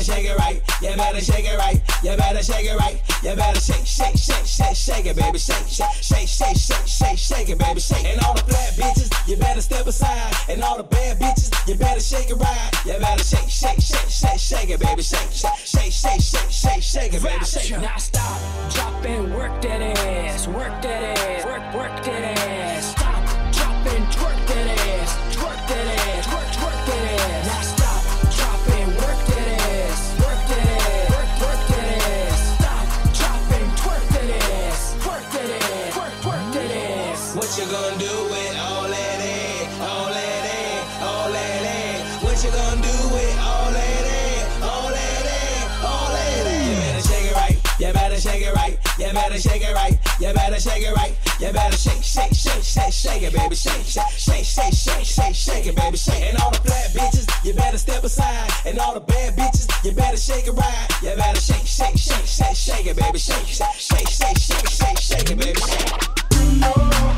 Better 0.00 0.12
shake 0.12 0.30
it 0.30 0.38
right. 0.38 0.62
You 0.80 0.96
better 0.96 1.20
shake 1.20 1.44
it 1.44 1.58
right. 1.58 1.80
You 2.02 2.16
better 2.16 2.42
shake 2.42 2.64
it 2.64 2.78
right. 2.78 3.00
You 3.22 3.36
better 3.36 3.60
shake, 3.60 3.86
shake, 3.86 4.16
shake, 4.16 4.46
shake, 4.46 4.76
shake 4.76 5.06
it, 5.06 5.16
baby. 5.16 5.38
Shake, 5.38 5.66
shake, 5.68 5.92
shake, 6.00 6.28
shake, 6.28 6.56
shake, 6.56 6.86
shake, 6.86 7.18
shake 7.18 7.48
it, 7.50 7.58
baby. 7.58 7.80
Shake. 7.80 8.04
And 8.06 8.20
all 8.24 8.34
the 8.34 8.40
flat 8.40 8.72
bitches, 8.74 9.28
you 9.28 9.36
better 9.36 9.60
step 9.60 9.86
aside. 9.86 10.32
And 10.48 10.62
all 10.62 10.76
the 10.78 10.84
bad 10.84 11.18
bitches, 11.18 11.52
you 11.68 11.74
better 11.74 12.00
shake 12.00 12.30
it 12.30 12.36
right. 12.36 12.70
You 12.86 12.98
better 12.98 13.22
shake, 13.22 13.50
shake, 13.50 13.80
shake, 13.80 14.08
shake, 14.08 14.38
shake 14.38 14.70
it, 14.70 14.80
baby. 14.80 15.02
Shake, 15.02 15.30
shake, 15.32 15.58
shake, 15.64 15.92
shake, 15.92 16.20
shake, 16.20 16.50
shake, 16.50 16.82
shake 16.82 17.14
it, 17.14 17.22
baby. 17.22 17.44
Shake. 17.44 17.70
Now 17.72 17.96
stop, 17.96 18.40
drop 18.72 19.04
and 19.04 19.34
work 19.34 19.60
that 19.62 19.82
ass, 19.98 20.48
work 20.48 20.80
that 20.82 21.18
ass, 21.18 21.44
work, 21.44 21.74
work 21.74 22.04
that 22.04 22.38
ass. 22.38 22.99
Gonna 37.80 37.98
do 37.98 38.28
with 38.30 38.58
all 38.58 38.82
that 38.88 39.10
you 46.60 46.76
better 46.76 47.00
shake 47.00 47.24
it 47.24 47.34
right. 47.34 47.56
You 47.78 47.92
better 47.92 48.20
shake 48.20 48.42
it 48.42 48.54
right. 48.54 48.78
You 48.98 49.12
better 49.12 49.38
shake 49.38 49.62
it 49.62 49.74
right. 49.74 49.98
You 50.20 50.32
better 50.34 50.60
shake 50.60 50.82
it 50.82 50.94
right. 50.94 51.16
You 51.40 51.52
better 51.52 51.76
shake, 51.76 52.02
shake, 52.02 52.34
shake, 52.34 52.62
shake, 52.62 52.92
shake 52.92 53.22
it, 53.22 53.32
baby. 53.32 53.54
Shake, 53.54 53.84
shake, 53.86 54.10
shake, 54.10 54.44
shake, 54.44 54.74
shake, 54.74 55.04
shake, 55.04 55.34
shake 55.34 55.66
it, 55.66 55.76
baby. 55.76 55.96
Shake. 55.96 56.22
And 56.28 56.38
all 56.42 56.50
the 56.50 56.58
flat 56.58 56.92
bitches, 56.92 57.26
you 57.44 57.54
better 57.54 57.78
step 57.78 58.04
aside. 58.04 58.50
And 58.66 58.78
all 58.78 58.92
the 58.92 59.00
bad 59.00 59.36
bitches, 59.36 59.66
you 59.84 59.92
better 59.92 60.18
shake 60.18 60.46
it 60.46 60.52
right. 60.52 60.88
You 61.02 61.16
better 61.16 61.40
shake, 61.40 61.66
shake, 61.66 61.96
shake, 61.96 62.26
shake, 62.26 62.56
shake 62.56 62.86
it, 62.86 62.96
baby. 62.96 63.18
Shake, 63.18 63.46
shake, 63.46 63.66
shake, 63.78 64.08
shake, 64.08 64.38
shake, 64.38 64.68
shake, 64.68 64.98
shake 64.98 65.30
it, 65.30 65.38
baby. 65.38 65.60
Shake. 65.60 67.09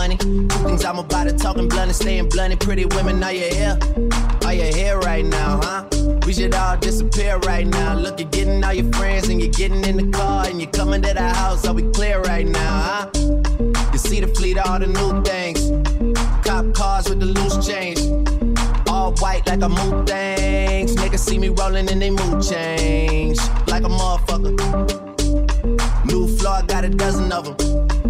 Money. 0.00 0.16
Things 0.16 0.82
I'm 0.82 0.98
about 0.98 1.24
to 1.24 1.36
talking 1.36 1.68
blunt 1.68 1.88
and 1.88 1.94
staying 1.94 2.30
blunt. 2.30 2.52
And 2.52 2.60
pretty 2.60 2.86
women, 2.86 3.22
are 3.22 3.32
you 3.32 3.48
here? 3.54 3.78
Are 4.46 4.54
you 4.54 4.72
here 4.72 4.98
right 5.00 5.26
now, 5.26 5.60
huh? 5.62 5.84
We 6.24 6.32
should 6.32 6.54
all 6.54 6.78
disappear 6.78 7.36
right 7.50 7.66
now. 7.66 7.96
Look, 7.96 8.18
you're 8.18 8.30
getting 8.30 8.64
all 8.64 8.72
your 8.72 8.90
friends 8.94 9.28
and 9.28 9.38
you're 9.42 9.52
getting 9.52 9.84
in 9.84 9.96
the 9.98 10.08
car 10.18 10.46
and 10.46 10.58
you're 10.58 10.70
coming 10.70 11.02
to 11.02 11.12
the 11.12 11.28
house. 11.40 11.66
Are 11.66 11.74
we 11.74 11.82
clear 11.90 12.18
right 12.22 12.48
now, 12.48 12.74
huh? 12.88 13.10
You 13.92 13.98
see 13.98 14.20
the 14.20 14.28
fleet, 14.28 14.56
all 14.56 14.78
the 14.78 14.86
new 14.86 15.22
things. 15.22 15.60
Cop 16.46 16.72
cars 16.72 17.06
with 17.10 17.20
the 17.20 17.26
loose 17.26 17.58
change. 17.66 18.00
All 18.88 19.12
white 19.16 19.46
like 19.46 19.60
a 19.60 19.68
mood 19.68 20.08
things. 20.08 20.96
Niggas 20.96 21.18
see 21.28 21.38
me 21.38 21.50
rolling 21.50 21.90
and 21.92 22.00
they 22.00 22.10
mood 22.10 22.42
change. 22.42 23.38
Like 23.66 23.84
a 23.84 23.92
motherfucker. 24.00 24.54
New 26.06 26.26
floor, 26.38 26.54
I 26.54 26.62
got 26.62 26.84
a 26.86 26.88
dozen 26.88 27.30
of 27.32 27.44
them. 27.44 28.09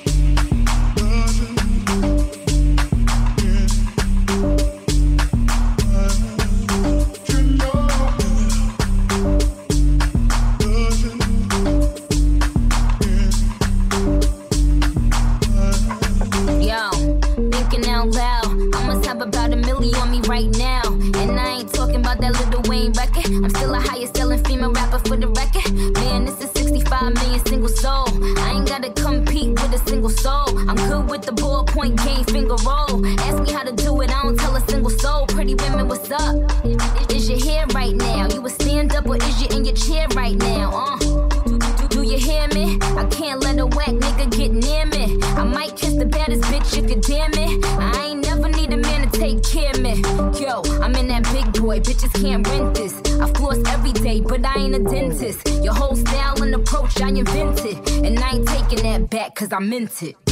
I'm 30.71 30.77
good 30.87 31.09
with 31.09 31.23
the 31.23 31.33
ballpoint 31.33 32.01
game, 32.01 32.23
finger 32.23 32.55
roll. 32.65 33.05
Ask 33.19 33.43
me 33.43 33.51
how 33.51 33.63
to 33.63 33.73
do 33.73 33.99
it, 33.99 34.09
I 34.09 34.23
don't 34.23 34.39
tell 34.39 34.55
a 34.55 34.61
single 34.69 34.89
soul. 34.89 35.25
Pretty 35.27 35.53
women, 35.53 35.89
what's 35.89 36.09
up? 36.09 36.33
Is 37.11 37.29
your 37.29 37.43
hair 37.43 37.65
right 37.75 37.93
now? 37.93 38.29
You 38.29 38.45
a 38.45 38.49
stand 38.49 38.95
up 38.95 39.05
or 39.05 39.17
is 39.17 39.41
you 39.41 39.49
in 39.49 39.65
your 39.65 39.75
chair 39.75 40.07
right 40.15 40.37
now? 40.37 40.71
Uh. 40.71 40.97
Do, 40.97 41.87
do, 41.89 42.01
you 42.03 42.17
hear 42.17 42.47
me? 42.55 42.79
I 42.95 43.05
can't 43.11 43.41
let 43.41 43.59
a 43.59 43.65
whack 43.65 43.89
nigga 43.89 44.31
get 44.31 44.51
near 44.53 44.85
me. 44.85 45.21
I 45.35 45.43
might 45.43 45.75
kiss 45.75 45.95
the 45.95 46.05
baddest 46.05 46.43
bitch 46.43 46.81
if 46.81 46.89
you 46.89 47.01
damn 47.01 47.33
it. 47.33 47.65
I 47.65 48.05
ain't 48.05 48.25
never 48.25 48.47
need 48.47 48.71
a 48.71 48.77
man 48.77 49.09
to 49.09 49.19
take 49.19 49.43
care 49.43 49.71
of 49.71 49.81
me. 49.81 49.99
Yo, 50.39 50.61
I'm 50.81 50.95
in 50.95 51.09
that 51.09 51.23
big 51.33 51.51
boy, 51.61 51.81
bitches 51.81 52.13
can't 52.21 52.47
rent 52.47 52.75
this. 52.75 52.93
I 53.19 53.27
floss 53.33 53.57
every 53.67 53.91
day, 53.91 54.21
but 54.21 54.45
I 54.45 54.55
ain't 54.59 54.75
a 54.75 54.79
dentist. 54.79 55.49
Your 55.61 55.73
whole 55.73 55.97
style 55.97 56.41
and 56.41 56.55
approach, 56.55 57.01
I 57.01 57.09
invented. 57.09 57.75
And 58.05 58.17
I 58.19 58.35
ain't 58.35 58.47
taking 58.47 58.83
that 58.83 59.09
back, 59.09 59.35
cause 59.35 59.51
I 59.51 59.59
meant 59.59 60.01
it. 60.01 60.30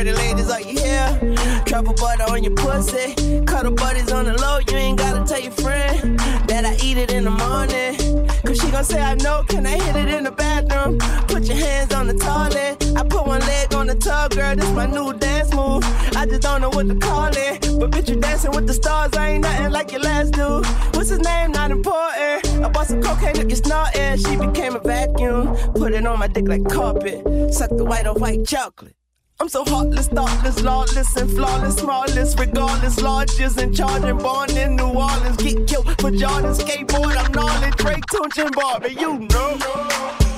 Pretty 0.00 0.16
ladies, 0.16 0.48
are 0.48 0.62
you 0.62 0.80
here? 0.80 1.62
Truffle 1.66 1.92
butter 1.92 2.24
on 2.32 2.42
your 2.42 2.54
pussy. 2.54 3.12
Cuddle 3.44 3.72
buddies 3.72 4.10
on 4.10 4.24
the 4.24 4.32
low, 4.32 4.58
you 4.66 4.74
ain't 4.74 4.96
gotta 4.96 5.26
tell 5.26 5.38
your 5.38 5.52
friend 5.52 6.18
that 6.48 6.64
I 6.64 6.74
eat 6.82 6.96
it 6.96 7.12
in 7.12 7.24
the 7.24 7.30
morning. 7.30 8.26
Cause 8.46 8.58
she 8.58 8.70
gon' 8.70 8.82
say 8.82 8.98
I 8.98 9.14
know, 9.16 9.44
can 9.46 9.66
I 9.66 9.76
hit 9.78 9.96
it 9.96 10.08
in 10.08 10.24
the 10.24 10.30
bathroom? 10.30 10.96
Put 11.28 11.44
your 11.44 11.58
hands 11.58 11.92
on 11.92 12.06
the 12.06 12.14
toilet. 12.14 12.82
I 12.96 13.02
put 13.02 13.26
one 13.26 13.40
leg 13.40 13.74
on 13.74 13.88
the 13.88 13.94
tub, 13.94 14.30
girl, 14.30 14.56
this 14.56 14.70
my 14.70 14.86
new 14.86 15.12
dance 15.12 15.52
move. 15.52 15.84
I 16.16 16.24
just 16.24 16.40
don't 16.40 16.62
know 16.62 16.70
what 16.70 16.88
to 16.88 16.94
call 16.94 17.28
it. 17.36 17.60
But 17.78 17.90
bitch, 17.90 18.08
you 18.08 18.16
dancing 18.16 18.52
with 18.52 18.66
the 18.66 18.72
stars, 18.72 19.12
I 19.12 19.32
ain't 19.32 19.42
nothing 19.42 19.70
like 19.70 19.92
your 19.92 20.00
last 20.00 20.32
dude. 20.32 20.64
What's 20.96 21.10
his 21.10 21.18
name? 21.18 21.52
Not 21.52 21.72
important. 21.72 22.64
I 22.64 22.70
bought 22.72 22.86
some 22.86 23.02
cocaine, 23.02 23.36
look, 23.36 23.50
you 23.50 23.56
snorting. 23.56 24.16
She 24.16 24.36
became 24.36 24.76
a 24.76 24.80
vacuum. 24.80 25.54
Put 25.74 25.92
it 25.92 26.06
on 26.06 26.18
my 26.18 26.26
dick 26.26 26.48
like 26.48 26.66
carpet. 26.70 27.52
Suck 27.52 27.68
the 27.76 27.84
white 27.84 28.06
on 28.06 28.18
white 28.18 28.46
chocolate. 28.46 28.96
I'm 29.40 29.48
so 29.48 29.64
heartless, 29.64 30.08
thoughtless, 30.08 30.62
lawless, 30.62 31.16
and 31.16 31.30
flawless, 31.30 31.76
smallest, 31.76 32.38
regardless, 32.38 33.00
largest, 33.00 33.58
and 33.58 33.74
charging, 33.74 34.18
born 34.18 34.54
in 34.54 34.76
New 34.76 34.84
Orleans, 34.84 35.38
get 35.38 35.66
killed 35.66 35.88
for 35.98 36.10
Jordan, 36.10 36.52
skateboard, 36.52 37.16
I'm 37.16 37.32
gnarly, 37.32 37.70
Drake, 37.78 38.04
Tunechi, 38.12 38.44
and 38.44 38.54
Barbie, 38.54 38.96
you 39.00 39.18
know. 39.18 40.29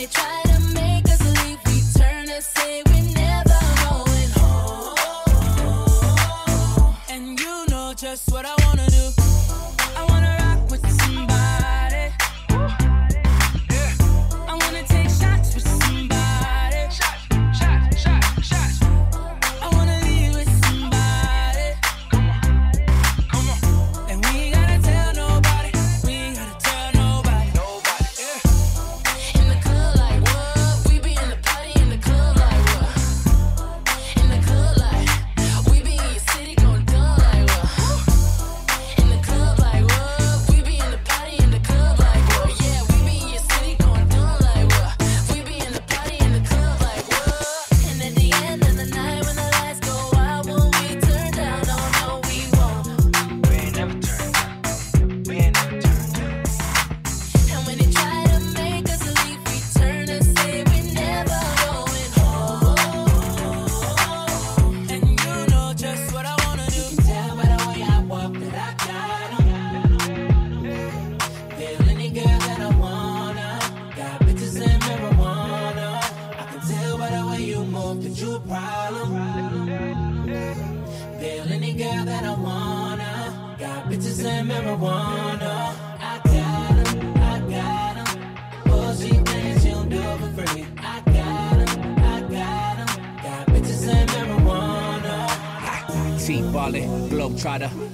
me 0.00 0.06
try 0.06 0.29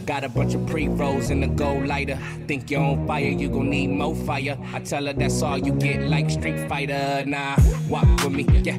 Got 0.07 0.23
a 0.23 0.29
bunch 0.29 0.55
of 0.55 0.65
pre-rolls 0.69 1.31
in 1.31 1.43
a 1.43 1.49
gold 1.49 1.87
lighter. 1.87 2.17
Think 2.47 2.71
you're 2.71 2.81
on 2.81 3.09
fire, 3.09 3.25
you 3.25 3.49
gon' 3.49 3.71
need 3.71 3.89
more 3.89 4.15
fire. 4.15 4.57
I 4.73 4.79
tell 4.79 5.05
her 5.07 5.13
that's 5.13 5.43
all 5.43 5.59
you 5.59 5.73
get, 5.73 6.03
like 6.09 6.31
Street 6.31 6.69
Fighter. 6.69 7.25
Nah, 7.27 7.57
walk 7.89 8.07
with 8.23 8.33
me, 8.33 8.45
yeah, 8.63 8.79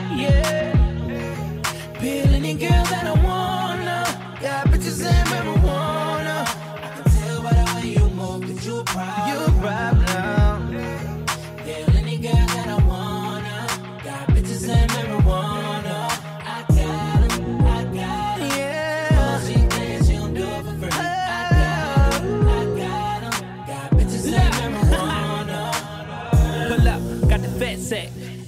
Yeah. 0.21 1.61
Feel 1.99 2.33
any 2.35 2.53
girl 2.53 2.85
that 2.93 3.05
I 3.07 3.15
wanna. 3.27 3.99
Got 4.41 4.67
bitches 4.67 5.03
and 5.05 5.27
marijuana. 5.29 6.37
I 6.85 6.89
can 6.95 7.05
tell 7.15 7.41
by 7.43 7.53
the 7.59 7.65
way 7.75 7.87
you 7.95 8.05
move 8.09 8.65
you. 8.65 8.83
You. 9.27 10.00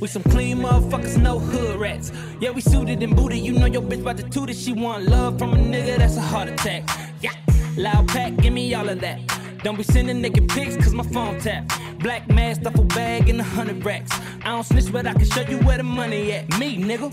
We 0.03 0.09
some 0.09 0.23
clean 0.23 0.57
motherfuckers, 0.57 1.15
no 1.15 1.39
hood 1.39 1.79
rats. 1.79 2.11
Yeah, 2.41 2.49
we 2.49 2.59
suited 2.59 3.01
and 3.01 3.15
booted. 3.15 3.37
You 3.37 3.53
know 3.53 3.67
your 3.67 3.81
bitch 3.81 4.01
about 4.01 4.17
to 4.17 4.23
toot 4.23 4.49
it. 4.49 4.57
She 4.57 4.73
want 4.73 5.05
love 5.05 5.39
from 5.39 5.53
a 5.53 5.55
nigga, 5.55 5.95
that's 5.97 6.17
a 6.17 6.21
heart 6.21 6.49
attack. 6.49 6.83
Yeah, 7.21 7.31
loud 7.77 8.09
pack, 8.09 8.35
give 8.35 8.51
me 8.51 8.73
all 8.73 8.89
of 8.89 8.99
that. 8.99 9.21
Don't 9.63 9.77
be 9.77 9.83
sending 9.83 10.19
naked 10.19 10.49
pics, 10.49 10.75
cause 10.75 10.93
my 10.93 11.05
phone 11.05 11.39
tap. 11.39 11.71
Black 11.99 12.27
mask, 12.27 12.63
duffel 12.63 12.83
bag, 12.83 13.29
and 13.29 13.39
a 13.39 13.45
hundred 13.45 13.85
racks. 13.85 14.11
I 14.43 14.49
don't 14.49 14.65
snitch, 14.65 14.91
but 14.91 15.07
I 15.07 15.13
can 15.13 15.23
show 15.23 15.43
you 15.43 15.59
where 15.59 15.77
the 15.77 15.83
money 15.83 16.33
at. 16.33 16.49
Me, 16.59 16.75
nigga, 16.75 17.09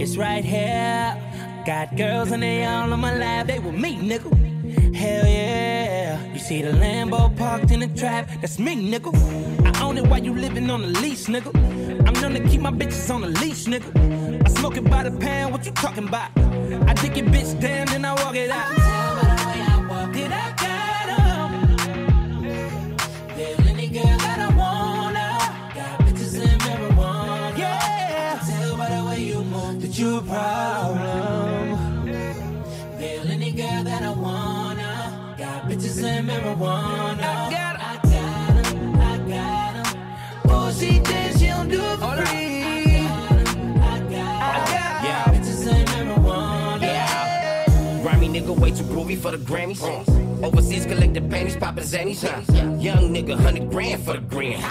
it's 0.00 0.16
right 0.16 0.44
here. 0.44 1.16
Got 1.64 1.96
girls 1.96 2.32
and 2.32 2.42
they 2.42 2.64
all 2.64 2.92
on 2.92 2.98
my 2.98 3.16
lap, 3.16 3.46
they 3.46 3.60
with 3.60 3.76
me, 3.76 3.98
nigga. 3.98 4.51
Hell 4.94 5.26
yeah. 5.26 6.32
You 6.32 6.38
see 6.38 6.62
the 6.62 6.72
Lambo 6.72 7.34
parked 7.36 7.70
in 7.70 7.80
the 7.80 7.88
trap, 7.88 8.28
that's 8.40 8.58
me, 8.58 8.90
nigga. 8.92 9.12
I 9.64 9.82
own 9.82 9.98
it 9.98 10.06
while 10.06 10.22
you 10.22 10.34
living 10.34 10.70
on 10.70 10.82
the 10.82 10.88
lease, 11.00 11.26
nigga. 11.28 11.50
I'm 12.06 12.14
known 12.20 12.32
to 12.34 12.48
keep 12.48 12.60
my 12.60 12.70
bitches 12.70 13.10
on 13.14 13.20
the 13.22 13.28
leash, 13.28 13.64
nigga. 13.66 13.90
I 14.44 14.48
smoke 14.48 14.76
it 14.76 14.84
by 14.84 15.02
the 15.04 15.12
pound, 15.18 15.52
what 15.52 15.64
you 15.66 15.72
talking 15.72 16.08
about? 16.08 16.30
I 16.88 16.94
dick 16.94 17.16
your 17.16 17.26
bitch 17.26 17.60
down, 17.60 17.86
then 17.86 18.04
I 18.04 18.14
walk 18.22 18.36
it 18.36 18.50
out. 18.50 18.68
Did 20.12 20.30
I 20.30 20.52
got 20.62 21.08
'em? 21.08 21.52
Feel 23.36 23.68
any 23.68 23.88
girl 23.88 24.18
that 24.24 24.38
I 24.40 24.48
wanna. 24.54 25.38
Got 25.74 26.00
bitches 26.04 26.34
and 26.38 26.60
marijuana. 26.62 27.56
Yeah. 27.56 28.38
Tell 28.46 28.76
by 28.76 28.88
the 28.94 29.04
way 29.08 29.20
you 29.20 29.42
move 29.42 29.80
that 29.80 29.98
you 29.98 30.18
a 30.18 30.22
problem. 30.22 31.41
And 36.02 36.28
marijuana. 36.28 37.20
I 37.20 37.22
got 37.50 37.76
I 37.80 37.82
got 38.02 38.66
'em, 38.66 39.00
I 39.00 39.02
got 39.28 39.76
'em. 39.76 39.86
Oh, 40.48 40.70
she 40.72 40.98
thinks 40.98 41.38
she 41.40 41.46
don't 41.46 41.68
do 41.68 41.80
it 41.80 41.98
for 41.98 42.16
free. 42.26 42.62
I 43.82 43.84
Yeah. 45.04 45.24
bitches 45.32 45.66
and 45.72 45.88
marijuana. 45.88 48.02
Grimy 48.02 48.28
nigga 48.40 48.54
way 48.58 48.70
too 48.70 48.84
groovy 48.84 49.16
for 49.18 49.30
the 49.30 49.38
Grammys. 49.38 49.82
Uh. 49.82 50.46
Overseas 50.46 50.86
collecting 50.86 51.28
panties, 51.30 51.56
poppin' 51.56 51.84
zannies. 51.84 52.22
Young 52.82 53.12
nigga, 53.14 53.38
hundred 53.40 53.70
grand 53.70 54.04
for 54.04 54.14
the 54.14 54.20
grand. 54.20 54.62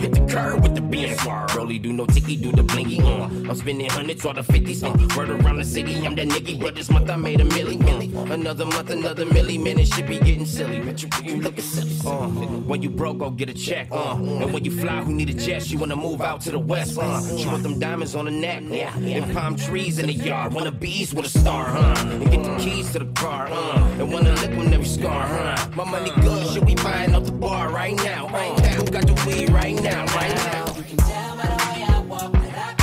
Hit 0.00 0.12
the 0.12 0.26
curb 0.26 0.62
with 0.62 0.74
the 0.74 0.80
Benz. 0.80 1.26
Rolly 1.54 1.78
do 1.78 1.92
no 1.92 2.06
ticky, 2.06 2.36
do 2.36 2.52
the 2.52 2.62
blinky. 2.62 3.00
Uh. 3.00 3.24
I'm 3.24 3.54
spending 3.54 3.90
hundreds 3.90 4.24
or 4.24 4.32
the 4.32 4.42
fifties. 4.42 4.82
Uh. 4.82 4.96
Word 5.16 5.30
around 5.30 5.58
the 5.58 5.64
city, 5.64 5.94
I'm 6.06 6.14
that 6.14 6.28
nigga. 6.28 6.60
But 6.60 6.74
this 6.74 6.90
month 6.90 7.10
I 7.10 7.16
made 7.16 7.40
a 7.40 7.44
milli, 7.44 7.76
milli. 7.76 8.08
Another 8.30 8.64
month, 8.64 8.90
another 8.90 9.26
milli. 9.26 9.62
Man, 9.62 9.78
it 9.78 9.88
should 9.88 10.06
be 10.06 10.18
getting 10.18 10.46
silly. 10.46 10.78
You, 10.78 11.42
silly. 11.60 11.98
Uh. 12.06 12.28
When 12.70 12.80
you 12.82 12.88
broke, 12.88 13.18
go 13.18 13.30
get 13.30 13.50
a 13.50 13.54
check. 13.54 13.88
Uh. 13.90 14.14
And 14.16 14.52
when 14.52 14.64
you 14.64 14.70
fly, 14.70 15.02
who 15.02 15.12
need 15.12 15.30
a 15.30 15.34
jet? 15.34 15.62
She 15.62 15.76
wanna 15.76 15.96
move 15.96 16.22
out 16.22 16.40
to 16.42 16.50
the 16.50 16.58
west. 16.58 16.98
Uh. 16.98 17.20
She 17.36 17.46
want 17.46 17.62
them 17.62 17.78
diamonds 17.78 18.14
on 18.14 18.24
the 18.24 18.30
neck. 18.30 18.62
Yeah. 18.68 18.96
And 18.96 19.34
palm 19.34 19.56
trees 19.56 19.98
in 19.98 20.06
the 20.06 20.14
yard. 20.14 20.54
Wanna 20.54 20.72
bees 20.72 21.12
with 21.12 21.26
a 21.26 21.38
star, 21.38 21.64
huh? 21.66 21.94
And 22.08 22.30
get 22.30 22.42
the 22.42 22.56
keys 22.56 22.92
to 22.92 23.00
the 23.00 23.12
car, 23.12 23.48
uh. 23.50 23.98
And 23.98 24.10
wanna 24.12 24.32
lick 24.34 24.52
on 24.52 24.72
every 24.72 24.86
scar, 24.86 25.26
huh? 25.26 25.68
My 25.76 25.84
money 25.84 26.10
good, 26.22 26.46
should 26.52 26.64
we 26.64 26.74
buying 26.76 27.14
off 27.14 27.24
the 27.24 27.32
bar 27.32 27.68
right 27.70 27.96
now. 27.96 28.28
Uh. 28.28 28.69
Who 28.90 28.94
got 28.94 29.06
the 29.06 29.14
weed 29.24 29.50
right 29.50 29.80
now, 29.84 30.04
right 30.16 30.34
now? 30.34 30.66
You 30.74 30.82
can 30.82 30.96
tell 30.96 31.36
by 31.36 31.46
the 31.46 31.54
way 31.54 31.84
I 31.86 32.00
walk 32.08 32.32
that 32.32 32.74
I. 32.80 32.82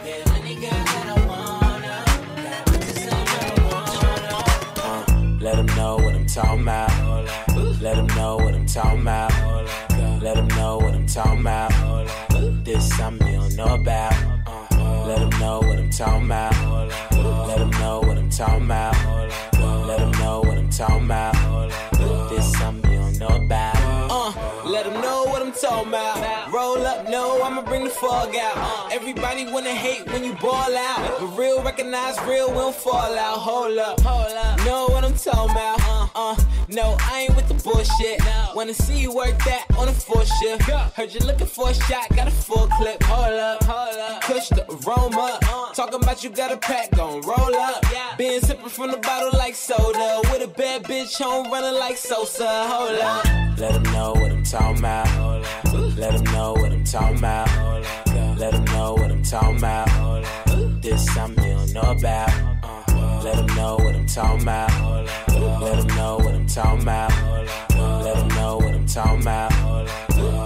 Feel 0.00 0.28
any 0.32 0.54
girl 0.54 0.70
that 0.70 1.06
I 1.06 1.26
wanna. 1.28 2.02
Marijuana. 3.28 4.40
Let 5.42 5.56
know 5.76 5.96
what 5.96 6.14
I'm 6.14 6.24
talking 6.26 6.62
about. 6.62 6.90
Let 7.82 7.96
know 8.16 8.36
what 8.36 8.54
I'm 8.54 8.64
talking 8.64 9.02
about. 9.02 9.30
Know 10.56 10.78
what 10.78 10.94
I'm 10.94 11.06
talking 11.06 11.40
about. 11.40 11.70
This 12.64 12.88
something 12.96 13.28
you 13.28 13.38
don't 13.38 13.54
know 13.54 13.74
about. 13.74 14.14
Let 15.06 15.18
them 15.18 15.28
know 15.38 15.58
what 15.58 15.78
I'm 15.78 15.90
talking 15.90 16.24
about. 16.24 16.54
Let 17.12 17.58
know 17.80 18.00
what 18.00 18.16
I'm 18.16 18.30
talking 18.30 18.64
about. 18.64 18.94
Let 19.86 19.98
them 19.98 20.12
know 20.12 20.40
what 20.40 20.56
I'm 20.56 20.70
talking 20.70 21.04
about. 21.04 21.15
I'ma 27.46 27.62
bring 27.62 27.84
the 27.84 27.90
fog 27.90 28.34
out. 28.34 28.92
Everybody 28.92 29.46
wanna 29.46 29.70
hate 29.70 30.04
when 30.10 30.24
you 30.24 30.34
ball 30.34 30.76
out. 30.76 31.20
But 31.20 31.38
real 31.38 31.62
recognize 31.62 32.20
real, 32.26 32.48
don't 32.52 32.74
fall 32.74 33.16
out. 33.16 33.38
Hold 33.38 33.78
up, 33.78 34.00
hold 34.00 34.36
up. 34.36 34.58
Know 34.66 34.88
what 34.88 35.04
I'm 35.04 35.14
talking 35.14 35.52
about? 35.52 35.78
Uh, 35.86 36.08
uh, 36.16 36.36
no, 36.68 36.96
I 37.00 37.26
ain't 37.28 37.36
with 37.36 37.48
the 37.48 37.54
bullshit. 37.54 38.20
Wanna 38.54 38.74
see 38.74 38.98
you 38.98 39.14
work 39.14 39.38
that 39.44 39.66
on 39.78 39.88
a 39.88 39.92
full 39.92 40.24
shift. 40.24 40.62
Heard 40.62 41.12
you 41.12 41.20
looking 41.20 41.46
for 41.46 41.70
a 41.70 41.74
shot, 41.74 42.08
got 42.16 42.28
a 42.28 42.30
full 42.30 42.66
clip. 42.68 43.02
Hold 43.04 43.34
up, 43.34 43.62
hold 43.64 43.96
up. 43.96 44.22
Push 44.22 44.48
the 44.48 44.64
aroma. 44.70 45.38
Talking 45.74 46.02
about 46.02 46.24
you 46.24 46.30
got 46.30 46.52
a 46.52 46.56
pack, 46.56 46.90
gon' 46.92 47.20
roll 47.22 47.54
up. 47.56 47.84
Been 48.18 48.40
sipping 48.40 48.68
from 48.68 48.90
the 48.90 48.96
bottle 48.98 49.38
like 49.38 49.54
soda. 49.54 50.20
With 50.30 50.42
a 50.42 50.48
bad 50.48 50.84
bitch 50.84 51.22
home 51.22 51.50
running 51.52 51.78
like 51.78 51.96
Sosa. 51.96 52.48
Hold 52.66 52.98
up. 53.00 53.24
Let 53.58 53.74
them 53.74 53.92
know 53.92 54.12
what 54.12 54.32
I'm 54.32 54.42
talking 54.42 54.78
about. 54.78 55.44
Let 55.96 56.12
them 56.12 56.24
know 56.32 56.52
what 56.52 56.72
I'm 56.72 56.84
talking 56.84 57.18
about. 57.18 57.48
Let 58.38 58.52
them 58.52 58.64
know 58.66 58.94
what 58.94 59.10
I'm 59.10 59.22
talking 59.22 59.58
about. 59.58 59.88
This 60.82 61.06
something 61.14 61.44
you 61.44 61.54
don't 61.54 61.72
know 61.72 61.90
about. 61.92 62.30
Uh, 62.62 63.20
Let 63.22 63.36
them 63.36 63.46
know 63.56 63.76
what 63.76 63.94
I'm 63.94 64.06
talking 64.06 64.42
about. 64.42 64.65
Talking 66.56 66.80
about. 66.84 67.12
Let 68.02 68.16
them 68.16 68.28
know 68.28 68.56
what 68.56 68.74
I'm 68.74 68.86
talking 68.86 69.20
about. 69.20 69.50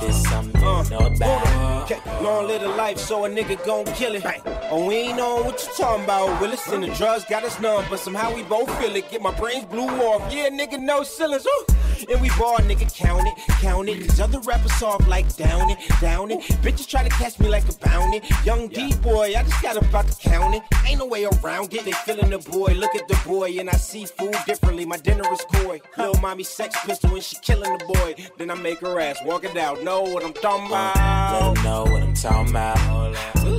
This 0.00 0.20
something 0.24 0.60
don't 0.60 0.90
know 0.90 1.06
about. 1.06 1.82
Okay, 1.84 2.00
long 2.20 2.48
live 2.48 2.62
the 2.62 2.68
life, 2.90 2.98
so 2.98 3.24
a 3.24 3.28
nigga 3.28 3.56
gon' 3.64 3.84
kill 3.94 4.14
it. 4.14 4.24
Oh, 4.70 4.86
we 4.86 4.94
ain't 4.96 5.16
know 5.16 5.42
what 5.42 5.62
you 5.62 5.68
talking 5.76 6.04
about. 6.04 6.40
Willis 6.40 6.66
and 6.68 6.82
the 6.82 6.88
drugs 6.94 7.24
got 7.24 7.44
us 7.44 7.60
numb, 7.60 7.84
but 7.88 7.98
somehow 7.98 8.34
we 8.34 8.42
both 8.42 8.70
feel 8.80 8.94
it. 8.96 9.10
Get 9.10 9.22
my 9.22 9.34
brains 9.38 9.64
blew 9.64 9.88
off. 10.08 10.32
Yeah, 10.32 10.48
nigga, 10.48 10.80
no 10.80 11.02
ceilings. 11.02 11.46
Ooh. 11.46 11.64
And 12.10 12.20
we 12.20 12.30
ball, 12.30 12.56
nigga, 12.58 12.92
count 12.94 13.26
it, 13.26 13.34
count 13.60 13.88
it. 13.88 14.08
Cause 14.08 14.20
other 14.20 14.40
rappers 14.40 14.72
soft 14.74 15.06
like 15.06 15.34
down 15.36 15.70
it, 15.70 15.78
down 16.00 16.30
it. 16.30 16.40
Bitches 16.62 16.88
try 16.88 17.02
to 17.02 17.10
catch 17.10 17.38
me 17.38 17.48
like 17.48 17.68
a 17.68 17.72
bounty. 17.86 18.22
Young 18.44 18.68
D 18.68 18.94
boy, 18.96 19.34
I 19.36 19.42
just 19.42 19.62
got 19.62 19.76
about 19.76 20.08
to 20.08 20.28
count 20.28 20.54
it. 20.54 20.62
Ain't 20.86 20.98
no 20.98 21.06
way 21.06 21.24
around 21.24 21.74
it. 21.74 21.84
They 21.84 21.92
feeling 21.92 22.30
the 22.30 22.38
boy. 22.38 22.72
Look 22.74 22.94
at 22.96 23.06
the 23.06 23.20
boy, 23.26 23.50
and 23.58 23.68
I 23.68 23.74
see 23.74 24.06
food 24.06 24.34
differently. 24.46 24.86
My 24.86 24.96
dinner 24.96 25.30
is 25.32 25.44
coy. 25.52 25.80
Little 25.98 26.20
mommy 26.20 26.44
sex 26.44 26.76
pistol, 26.84 27.14
and 27.14 27.22
she 27.22 27.36
killing 27.42 27.76
the 27.76 27.84
boy. 27.84 28.14
Then 28.38 28.50
I 28.50 28.54
make 28.54 28.80
her 28.80 28.98
ass 28.98 29.18
walk 29.24 29.44
it 29.44 29.56
out. 29.56 29.82
Know 29.84 30.02
what 30.02 30.24
I'm 30.24 30.32
talking 30.32 30.72
uh, 30.72 30.92
about? 30.92 31.32
Let 31.32 31.54
them 31.54 31.64
know 31.64 31.82
what 31.84 32.02
I'm 32.02 32.14
talking 32.14 32.50
about. 32.50 32.79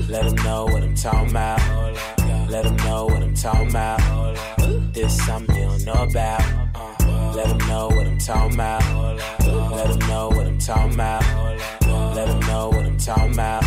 Let 0.09 0.25
them 0.25 0.35
know 0.43 0.65
what 0.65 0.83
I'm 0.83 0.95
talking 0.95 1.29
about. 1.29 1.59
Let 2.49 2.63
them 2.63 2.75
know 2.77 3.05
what 3.05 3.23
I'm 3.23 3.33
talking 3.33 3.69
about. 3.69 3.99
This 4.93 5.25
something 5.25 5.55
you 5.55 5.63
don't 5.63 5.85
know 5.85 6.03
about. 6.03 6.43
Let 7.35 7.47
them 7.47 7.67
know 7.67 7.87
what 7.87 8.05
I'm 8.05 8.17
talking 8.17 8.53
about. 8.55 8.83
Let 9.39 9.87
them 9.87 9.99
know 10.09 10.27
what 10.29 10.47
I'm 10.47 10.57
talking 10.57 10.93
about. 10.93 11.23
Let 12.15 12.27
them 12.27 12.39
know 12.41 12.69
what 12.69 12.85
I'm 12.85 12.97
talking 12.97 13.33
about. 13.33 13.63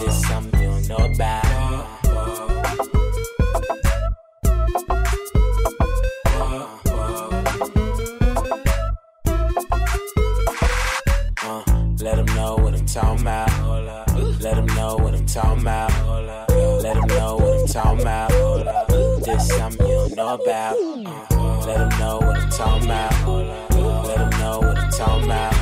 This 0.00 0.22
something 0.26 0.60
you 0.60 0.68
don't 0.70 0.88
know 0.88 1.14
about. 1.14 1.44
Uh, 11.44 11.64
let 12.00 12.16
them 12.16 12.26
know 12.34 12.56
what 12.56 12.74
I'm 12.74 12.86
talking 12.86 13.20
about. 13.20 13.51
Talking 15.32 15.62
about. 15.62 15.90
Let 16.82 16.94
them 16.94 17.06
know 17.08 17.36
what 17.36 17.60
I'm 17.60 17.66
talking 17.66 18.00
about. 18.02 18.30
This 19.24 19.48
something 19.48 19.86
you 19.86 19.94
don't 19.94 20.16
know 20.16 20.34
about. 20.34 20.76
Uh, 20.76 21.66
let 21.66 21.78
them 21.78 21.98
know 21.98 22.18
what 22.18 22.36
I'm 22.36 22.50
talking 22.50 22.84
about. 22.84 23.28
Let 24.06 24.18
them 24.18 24.30
know 24.38 24.58
what 24.60 24.78
I'm 24.78 24.90
talking 24.90 25.24
about. 25.24 25.61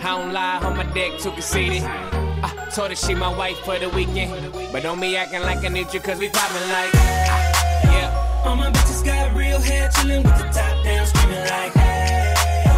I 0.00 0.16
don't 0.16 0.32
lie, 0.32 0.58
on 0.62 0.76
my 0.76 0.84
dick 0.94 1.18
too 1.18 1.30
conceited. 1.32 1.82
I 1.84 2.70
told 2.74 2.90
her 2.90 2.96
she 2.96 3.14
my 3.14 3.28
wife 3.36 3.58
for 3.58 3.78
the 3.78 3.88
weekend. 3.90 4.32
But 4.72 4.82
don't 4.82 5.00
be 5.00 5.16
acting 5.16 5.42
like 5.42 5.64
I 5.64 5.68
need 5.68 5.92
you, 5.92 6.00
cause 6.00 6.18
we 6.18 6.28
poppin' 6.28 6.68
like. 6.70 6.90
ah, 6.94 7.82
Yeah. 7.92 8.44
All 8.44 8.56
my 8.56 8.70
bitches 8.70 9.04
got 9.04 9.34
real 9.34 9.60
hair, 9.60 9.88
chillin' 9.90 10.24
with 10.24 10.38
the 10.38 10.44
top 10.44 10.84
down, 10.84 11.06
screamin' 11.06 11.40
like, 11.48 11.72
hey, 11.72 12.34
yo. 12.66 12.72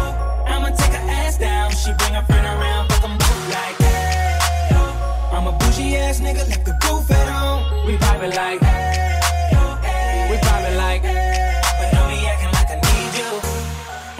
I'ma 0.53 0.69
take 0.69 0.91
her 0.93 1.09
ass 1.09 1.37
down, 1.37 1.71
she 1.71 1.91
bring 1.99 2.13
her 2.13 2.23
friend 2.25 2.45
around, 2.45 2.89
fuck 2.91 3.03
'em 3.03 3.17
both 3.17 3.49
like, 3.49 3.77
hey, 3.77 4.39
yo. 4.71 5.37
I'm 5.37 5.47
a 5.47 5.51
bougie 5.53 5.95
ass 5.97 6.19
nigga, 6.19 6.47
left 6.49 6.65
the 6.65 6.73
roof 6.89 7.09
at 7.11 7.27
home. 7.29 7.85
We 7.85 7.97
poppin' 7.97 8.31
like. 8.31 8.61
We 8.61 8.67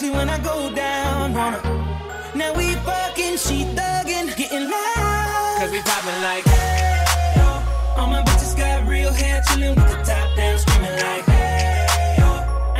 especially 0.00 0.18
when 0.18 0.30
I 0.30 0.38
go 0.42 0.74
down 0.74 1.36
on 1.36 1.52
her. 1.52 2.34
Now 2.34 2.54
we 2.54 2.74
fucking, 2.86 3.36
she 3.36 3.64
thuggin', 3.76 4.34
getting 4.36 4.70
loud. 4.70 5.56
Cause 5.58 5.70
we 5.70 5.80
poppin' 5.82 6.22
like. 6.22 6.44
hey, 6.44 7.36
yo. 7.36 8.00
All 8.00 8.06
my 8.06 8.22
bitches 8.22 8.56
got 8.56 8.88
real 8.88 9.12
hair, 9.12 9.42
chillin' 9.42 9.76
with 9.76 9.90
the 9.90 10.02
top 10.04 10.36
down, 10.36 10.58
screaming 10.58 10.96
like, 11.04 11.24
hey, 11.24 12.16
yo. 12.18 12.28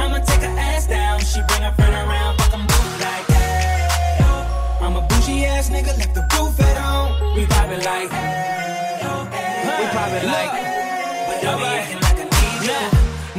I'ma 0.03 0.19
take 0.25 0.41
her 0.41 0.59
ass 0.59 0.87
down, 0.87 1.21
she 1.21 1.41
bring 1.49 1.63
her 1.63 1.75
friend 1.75 1.95
around, 1.95 2.39
fuck 2.39 2.55
'em 2.55 2.67
both 2.67 3.01
like, 3.05 3.27
hey, 3.37 4.17
yo. 4.21 4.87
I'm 4.87 4.97
a 4.97 5.03
bougie 5.09 5.45
ass 5.45 5.69
nigga, 5.69 5.93
left 5.99 6.15
the 6.15 6.25
roof 6.35 6.59
at 6.61 6.77
home. 6.79 7.37
We 7.37 7.45
poppin' 7.47 7.83
like. 7.85 8.11
Hey 8.11 9.01
yo! 9.03 9.13
We 9.79 9.85
poppin' 9.93 10.27
like. 10.27 10.53
But 11.27 11.43
don't 11.43 11.59
be 11.59 11.65
acting 11.65 12.01
like 12.01 12.01
I 12.01 12.05
need 12.05 12.05
you. 12.05 12.10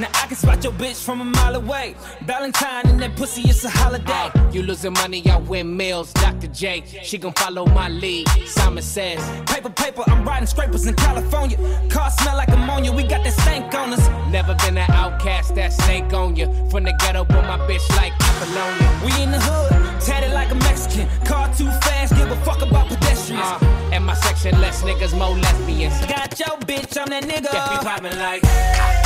Now 0.01 0.07
I 0.15 0.25
can 0.25 0.35
spot 0.35 0.63
your 0.63 0.73
bitch 0.73 1.03
from 1.03 1.21
a 1.21 1.25
mile 1.25 1.55
away. 1.55 1.95
Valentine 2.23 2.87
and 2.87 2.99
that 3.03 3.15
pussy, 3.15 3.43
it's 3.47 3.63
a 3.65 3.69
holiday. 3.69 4.31
You 4.51 4.63
losing 4.63 4.93
money, 4.93 5.21
I 5.29 5.37
win 5.37 5.77
meals. 5.77 6.11
Dr. 6.13 6.47
J, 6.47 6.83
she 7.03 7.19
gon' 7.19 7.33
follow 7.33 7.67
my 7.67 7.87
lead. 7.87 8.27
Simon 8.47 8.81
says, 8.81 9.19
Paper, 9.45 9.69
paper, 9.69 10.03
I'm 10.07 10.27
riding 10.27 10.47
scrapers 10.47 10.87
in 10.87 10.95
California. 10.95 11.55
Car 11.91 12.09
smell 12.09 12.35
like 12.35 12.47
ammonia, 12.47 12.91
we 12.91 13.03
got 13.03 13.23
that 13.23 13.33
stank 13.33 13.71
on 13.75 13.93
us. 13.93 14.09
Never 14.31 14.55
been 14.55 14.75
an 14.75 14.89
outcast, 14.89 15.53
that 15.53 15.71
snake 15.71 16.11
on 16.13 16.35
you. 16.35 16.47
From 16.71 16.83
the 16.83 16.93
ghetto, 16.97 17.23
but 17.23 17.43
my 17.43 17.59
bitch 17.67 17.87
like 17.95 18.13
Apollonia. 18.13 19.01
We 19.05 19.21
in 19.21 19.29
the 19.29 19.39
hood, 19.39 20.01
tatted 20.01 20.33
like 20.33 20.49
a 20.49 20.55
Mexican. 20.55 21.07
Car 21.25 21.53
too 21.53 21.69
fast, 21.85 22.15
give 22.15 22.31
a 22.31 22.35
fuck 22.37 22.63
about 22.63 22.87
pedestrians. 22.87 23.45
Uh, 23.45 23.89
and 23.93 24.03
my 24.03 24.15
section, 24.15 24.59
less 24.61 24.81
niggas, 24.81 25.15
more 25.15 25.37
lesbians. 25.37 25.93
Got 26.07 26.39
your 26.39 26.57
bitch, 26.65 26.99
I'm 26.99 27.07
that 27.09 27.23
nigga. 27.23 27.53
Yeah, 27.53 27.69
we 27.69 27.85
poppin' 27.85 28.17
like. 28.17 29.00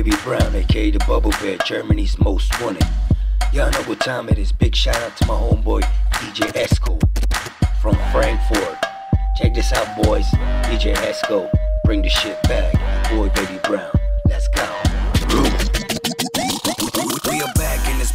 Baby 0.00 0.12
Brown, 0.22 0.54
aka 0.54 0.90
the 0.92 0.98
Bubble 1.00 1.32
Bear, 1.42 1.58
Germany's 1.66 2.18
most 2.18 2.58
wanted. 2.62 2.86
Y'all 3.52 3.70
know 3.70 3.82
what 3.82 4.00
time 4.00 4.28
it 4.28 4.38
is. 4.38 4.50
Big 4.52 4.74
shout 4.74 4.96
out 4.96 5.16
to 5.16 5.26
my 5.26 5.34
homeboy 5.34 5.82
DJ 6.12 6.46
Esco 6.52 6.98
from 7.82 7.96
Frankfurt. 8.12 8.78
Check 9.36 9.52
this 9.52 9.72
out, 9.72 10.02
boys. 10.02 10.24
DJ 10.70 10.94
Esco, 10.94 11.50
bring 11.84 12.02
the 12.02 12.08
shit 12.08 12.42
back. 12.44 12.72
Boy, 13.10 13.28
Baby 13.30 13.58
Brown, 13.64 13.90
let's 14.26 14.48
go. 14.54 14.89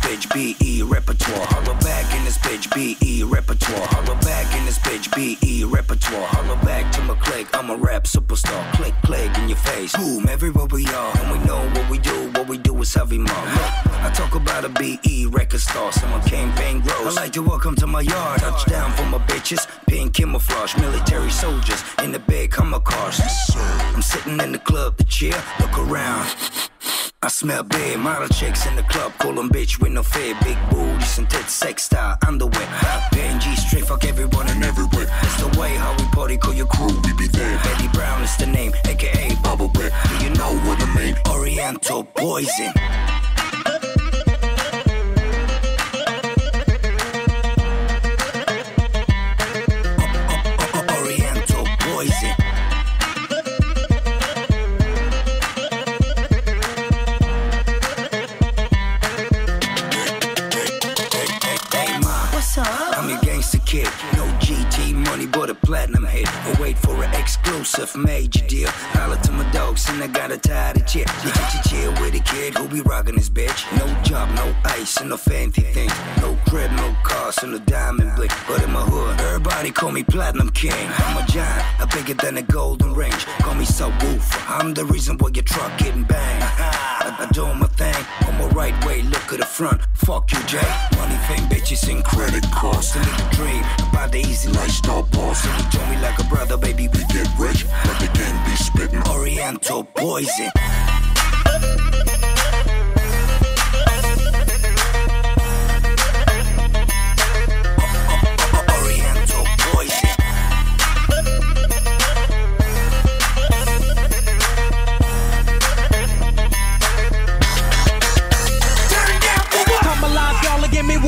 Bitch, 0.05 0.25
BE 0.33 0.83
repertoire. 0.83 1.45
Holla 1.47 1.73
back 1.79 2.05
in 2.15 2.23
this 2.25 2.37
bitch, 2.37 2.65
BE 2.75 3.23
repertoire. 3.23 3.87
Holla 3.87 4.15
back 4.21 4.55
in 4.55 4.65
this 4.65 4.77
bitch, 4.79 5.09
BE 5.15 5.63
repertoire. 5.65 6.27
Holla 6.27 6.55
back 6.63 6.91
to 6.93 7.01
my 7.01 7.15
click, 7.15 7.47
I'm 7.53 7.69
a 7.71 7.75
rap 7.75 8.03
superstar. 8.03 8.61
Click, 8.73 8.93
click 9.03 9.35
in 9.39 9.49
your 9.49 9.57
face. 9.57 9.95
Boom, 9.95 10.27
everywhere 10.29 10.67
we 10.67 10.85
are. 10.87 11.17
And 11.17 11.31
we 11.31 11.39
know 11.45 11.61
what 11.69 11.89
we 11.89 11.97
do, 11.97 12.31
what 12.35 12.47
we 12.47 12.57
do 12.57 12.79
is 12.81 12.93
heavy 12.93 13.17
more. 13.17 13.45
Look, 13.55 13.71
I 14.05 14.11
talk 14.13 14.35
about 14.35 14.63
a 14.63 14.69
BE 14.69 15.27
record 15.27 15.61
star. 15.61 15.91
Someone 15.91 16.21
campaign 16.21 16.81
grows. 16.81 17.17
I 17.17 17.21
like 17.21 17.33
to 17.33 17.41
welcome 17.41 17.75
to 17.77 17.87
my 17.87 18.01
yard. 18.01 18.41
Touchdown 18.41 18.91
for 18.93 19.05
my 19.05 19.19
bitches, 19.25 19.67
pink 19.87 20.13
camouflage. 20.13 20.77
Military 20.77 21.31
soldiers 21.31 21.83
in 22.03 22.11
the 22.11 22.19
big 22.19 22.53
Hummer 22.53 22.79
cars. 22.79 23.19
I'm 23.95 24.01
sitting 24.01 24.39
in 24.39 24.51
the 24.51 24.59
club 24.59 24.97
to 24.97 25.03
cheer, 25.05 25.41
look 25.59 25.77
around. 25.79 26.27
I 27.25 27.27
smell 27.29 27.63
bad 27.63 27.99
model 28.01 28.27
chicks 28.27 28.67
in 28.67 28.75
the 28.75 28.83
club, 28.83 29.11
call 29.17 29.33
them 29.33 29.49
bitch 29.49 29.81
with 29.81 29.91
no 29.91 30.03
Big 30.43 30.57
booties 30.69 31.17
and 31.17 31.29
tits, 31.29 31.53
sex 31.53 31.83
style, 31.83 32.17
underwear. 32.27 32.67
PNG 33.13 33.55
straight, 33.57 33.85
fuck 33.85 34.05
everyone 34.05 34.47
and 34.49 34.63
everywhere. 34.63 35.07
It's 35.23 35.41
the 35.41 35.59
way 35.59 35.73
how 35.75 35.95
we 35.97 36.05
party, 36.11 36.37
call 36.37 36.53
your 36.53 36.67
crew, 36.67 36.87
we 37.03 37.13
be 37.13 37.27
there. 37.27 37.57
Betty 37.63 37.87
Brown 37.89 38.21
is 38.21 38.35
the 38.37 38.45
name, 38.45 38.73
aka 38.85 39.35
Bubble 39.43 39.69
Bear. 39.69 39.91
Do 40.09 40.23
you 40.23 40.29
know 40.31 40.53
what 40.67 40.81
I 40.81 40.95
mean? 40.95 41.15
Oriental 41.29 42.03
poison. 42.03 42.73
Me 79.95 80.03
Platinum 80.03 80.49
King. 80.49 80.89
I'm 80.97 81.23
a 81.23 81.25
giant, 81.27 81.79
I'm 81.79 81.87
bigger 81.87 82.15
than 82.15 82.35
a 82.35 82.41
golden 82.41 82.93
range. 82.93 83.25
Call 83.39 83.55
me 83.55 83.63
subwoofer. 83.63 84.43
I'm 84.49 84.73
the 84.73 84.83
reason 84.83 85.17
why 85.17 85.29
your 85.33 85.43
truck 85.43 85.71
getting 85.77 86.03
banged. 86.03 86.43
I, 86.43 87.15
I 87.19 87.31
do 87.31 87.45
my 87.53 87.67
thing 87.79 87.95
on 88.27 88.37
my 88.37 88.47
right 88.49 88.75
way. 88.85 89.03
Look 89.03 89.31
at 89.31 89.39
the 89.39 89.45
front. 89.45 89.81
Fuck 89.93 90.33
you, 90.33 90.43
Jay. 90.47 90.69
Money, 90.97 91.15
fame, 91.27 91.47
bitches, 91.47 91.89
and 91.89 92.03
credit 92.03 92.43
cards. 92.51 92.93
A 92.95 92.99
little 92.99 93.29
dream 93.31 93.63
about 93.89 94.11
the 94.11 94.19
easy 94.19 94.49
lifestyle 94.49 95.03
boss. 95.03 95.43
So 95.43 95.49
you 95.55 95.63
told 95.71 95.89
me 95.89 95.97
like 96.01 96.19
a 96.19 96.25
brother, 96.25 96.57
baby, 96.57 96.89
we 96.89 96.99
get 97.05 97.29
rich. 97.39 97.65
But 97.85 97.97
they 97.99 98.07
can't 98.07 98.45
be 98.45 98.55
spitting 98.57 99.01
Oriental 99.07 99.85
poison. 99.85 100.51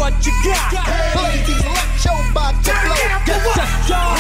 What 0.08 0.26
you 0.26 0.32
got. 0.43 0.72
Your 2.03 2.16
body 2.34 2.64
flow. 2.64 2.95
Yes, 3.28 3.43
yes, 3.60 3.89
y'all. 3.89 4.16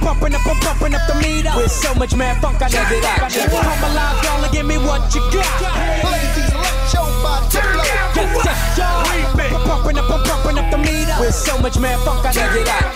Pumping 0.00 0.34
up, 0.34 0.46
I'm 0.46 0.60
pumping 0.60 0.94
up 0.94 1.06
the 1.08 1.14
meter. 1.14 1.52
With 1.56 1.70
so 1.70 1.94
much 1.94 2.14
mad 2.14 2.40
funk, 2.42 2.60
I 2.60 2.68
never 2.68 3.00
that. 3.00 3.32
Come 3.32 3.84
alive, 3.90 4.24
y'all, 4.24 4.44
and 4.44 4.52
give 4.52 4.66
me 4.66 4.76
what 4.76 5.14
you 5.14 5.22
got. 5.32 5.48
Ladies, 6.04 6.52
let 6.52 6.92
your 6.92 7.08
body 7.24 7.48
flow. 7.48 7.88
Yes, 8.12 8.44
yes, 8.44 8.78
y'all. 8.78 9.02
Pumping 9.64 9.98
up, 9.98 10.10
I'm 10.10 10.22
pumping 10.24 10.58
up 10.58 10.70
the 10.70 10.78
meter. 10.78 11.16
With 11.20 11.34
so 11.34 11.56
much 11.58 11.78
mad 11.78 11.98
funk, 12.04 12.26
I 12.26 12.32
never 12.32 12.64
that. 12.64 12.92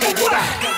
Turn 0.61 0.76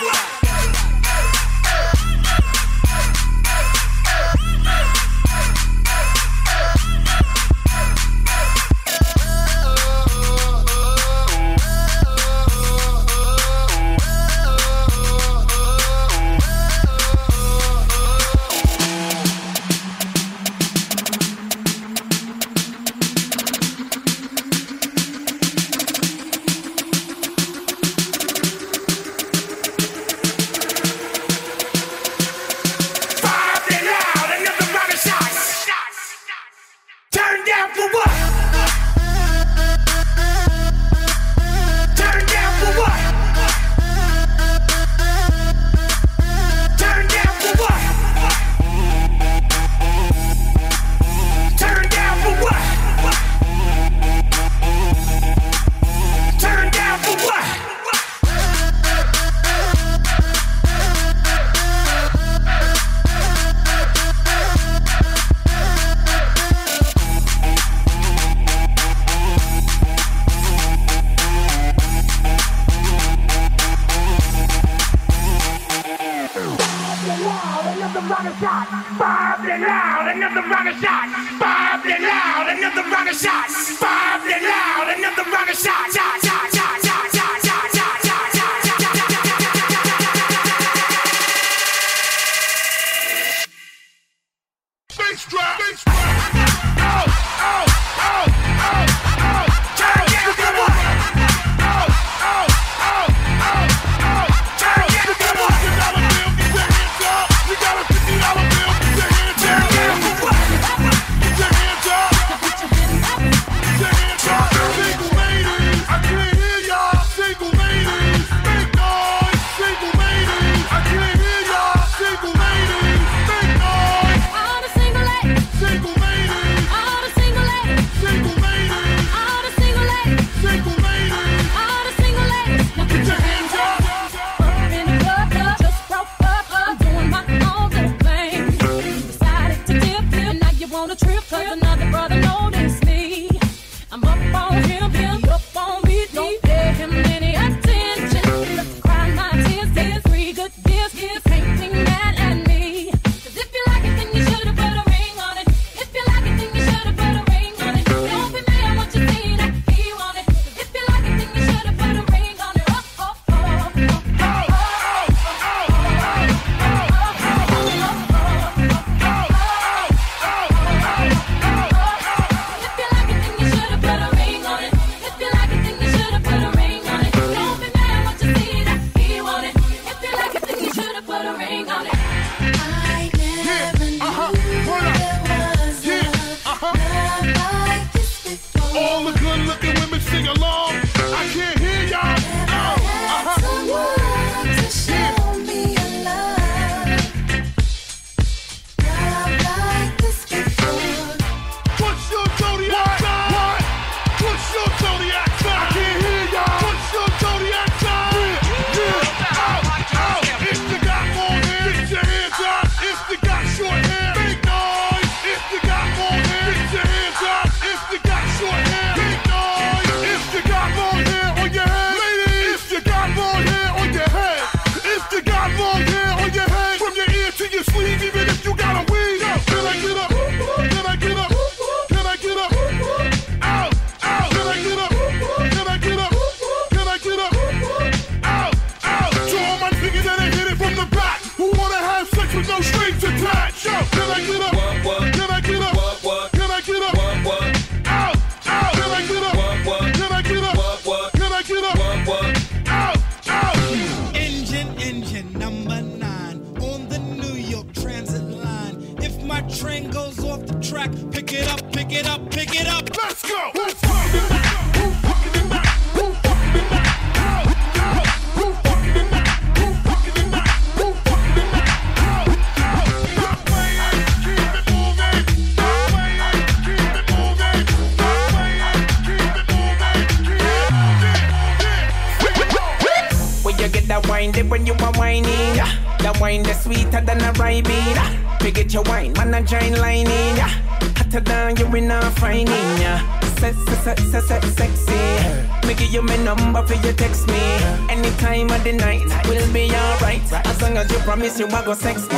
uma 301.43 301.63
consegue 301.63 302.08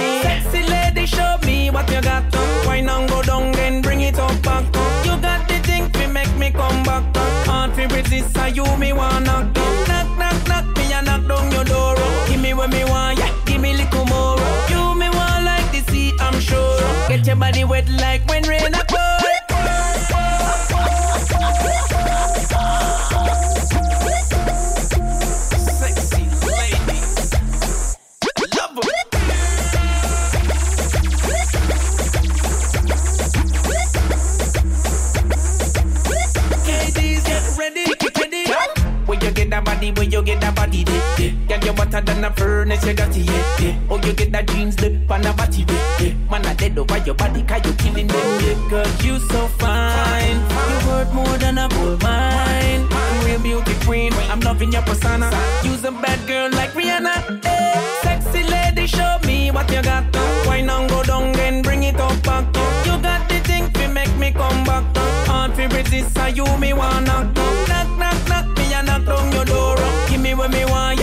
yeah, 43.41 43.67
yeah. 43.67 43.79
Oh, 43.89 43.99
you 44.05 44.13
get 44.13 44.31
that 44.31 44.47
jeans 44.47 44.75
dip 44.75 45.09
on 45.09 45.25
a 45.25 45.33
body 45.33 45.65
yeah, 45.67 45.97
yeah. 45.99 46.13
Man, 46.29 46.45
I 46.45 46.53
dead 46.53 46.77
over 46.77 46.97
your 46.99 47.15
body, 47.15 47.43
cause 47.43 47.65
you 47.65 47.73
killing 47.73 48.07
them, 48.07 48.17
oh, 48.17 48.39
yeah. 48.45 48.69
Cause 48.69 49.05
you 49.05 49.19
so 49.19 49.47
fine. 49.59 50.37
You 50.69 50.87
worth 50.87 51.13
more 51.13 51.37
than 51.37 51.57
a 51.57 51.67
bull 51.69 51.97
mine. 51.97 52.87
Real 53.25 53.39
beauty 53.41 53.75
queen, 53.85 54.13
I'm 54.31 54.39
loving 54.41 54.71
your 54.71 54.81
persona. 54.83 55.29
Use 55.63 55.83
a 55.83 55.91
bad 55.91 56.19
girl 56.27 56.49
like 56.51 56.71
Rihanna. 56.71 57.41
Eh, 57.45 58.01
sexy 58.03 58.43
lady, 58.43 58.87
show 58.87 59.17
me 59.25 59.51
what 59.51 59.69
you 59.71 59.81
got. 59.81 60.03
Why 60.45 60.61
not 60.61 60.89
go 60.89 61.03
down 61.03 61.35
and 61.39 61.63
bring 61.63 61.83
it 61.83 61.99
up 61.99 62.21
back? 62.23 62.45
You 62.85 62.99
got 63.01 63.27
the 63.29 63.39
thing 63.39 63.71
to 63.73 63.87
make 63.87 64.15
me 64.17 64.31
come 64.31 64.63
back. 64.63 64.83
Hard 65.27 65.55
to 65.55 65.67
resist, 65.75 66.17
how 66.17 66.27
you 66.27 66.45
me 66.57 66.73
wanna 66.73 67.01
knock. 67.05 67.35
Knock, 67.67 67.89
knock, 67.99 68.27
knock, 68.27 68.57
me 68.57 68.73
and 68.73 68.87
knock 68.87 69.05
down 69.05 69.31
your 69.31 69.45
door. 69.45 69.77
Give 70.09 70.21
me 70.21 70.33
what 70.33 70.51
me 70.51 70.65
want, 70.65 70.99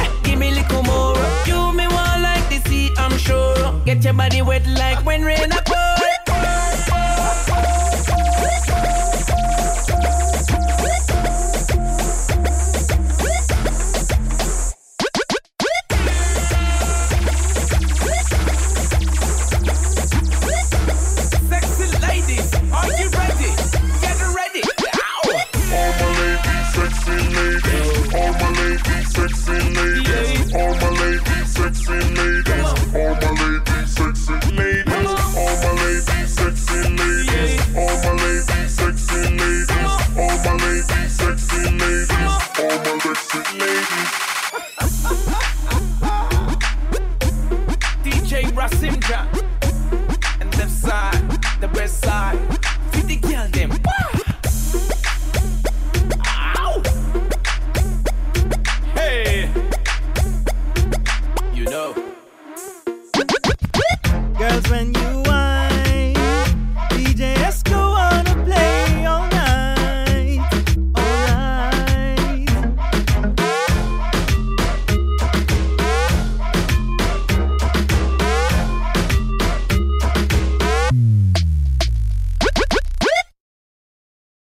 your 4.08 4.14
body 4.16 4.40
wet 4.40 4.66
like 4.66 5.04
when 5.04 5.22
rain 5.22 5.50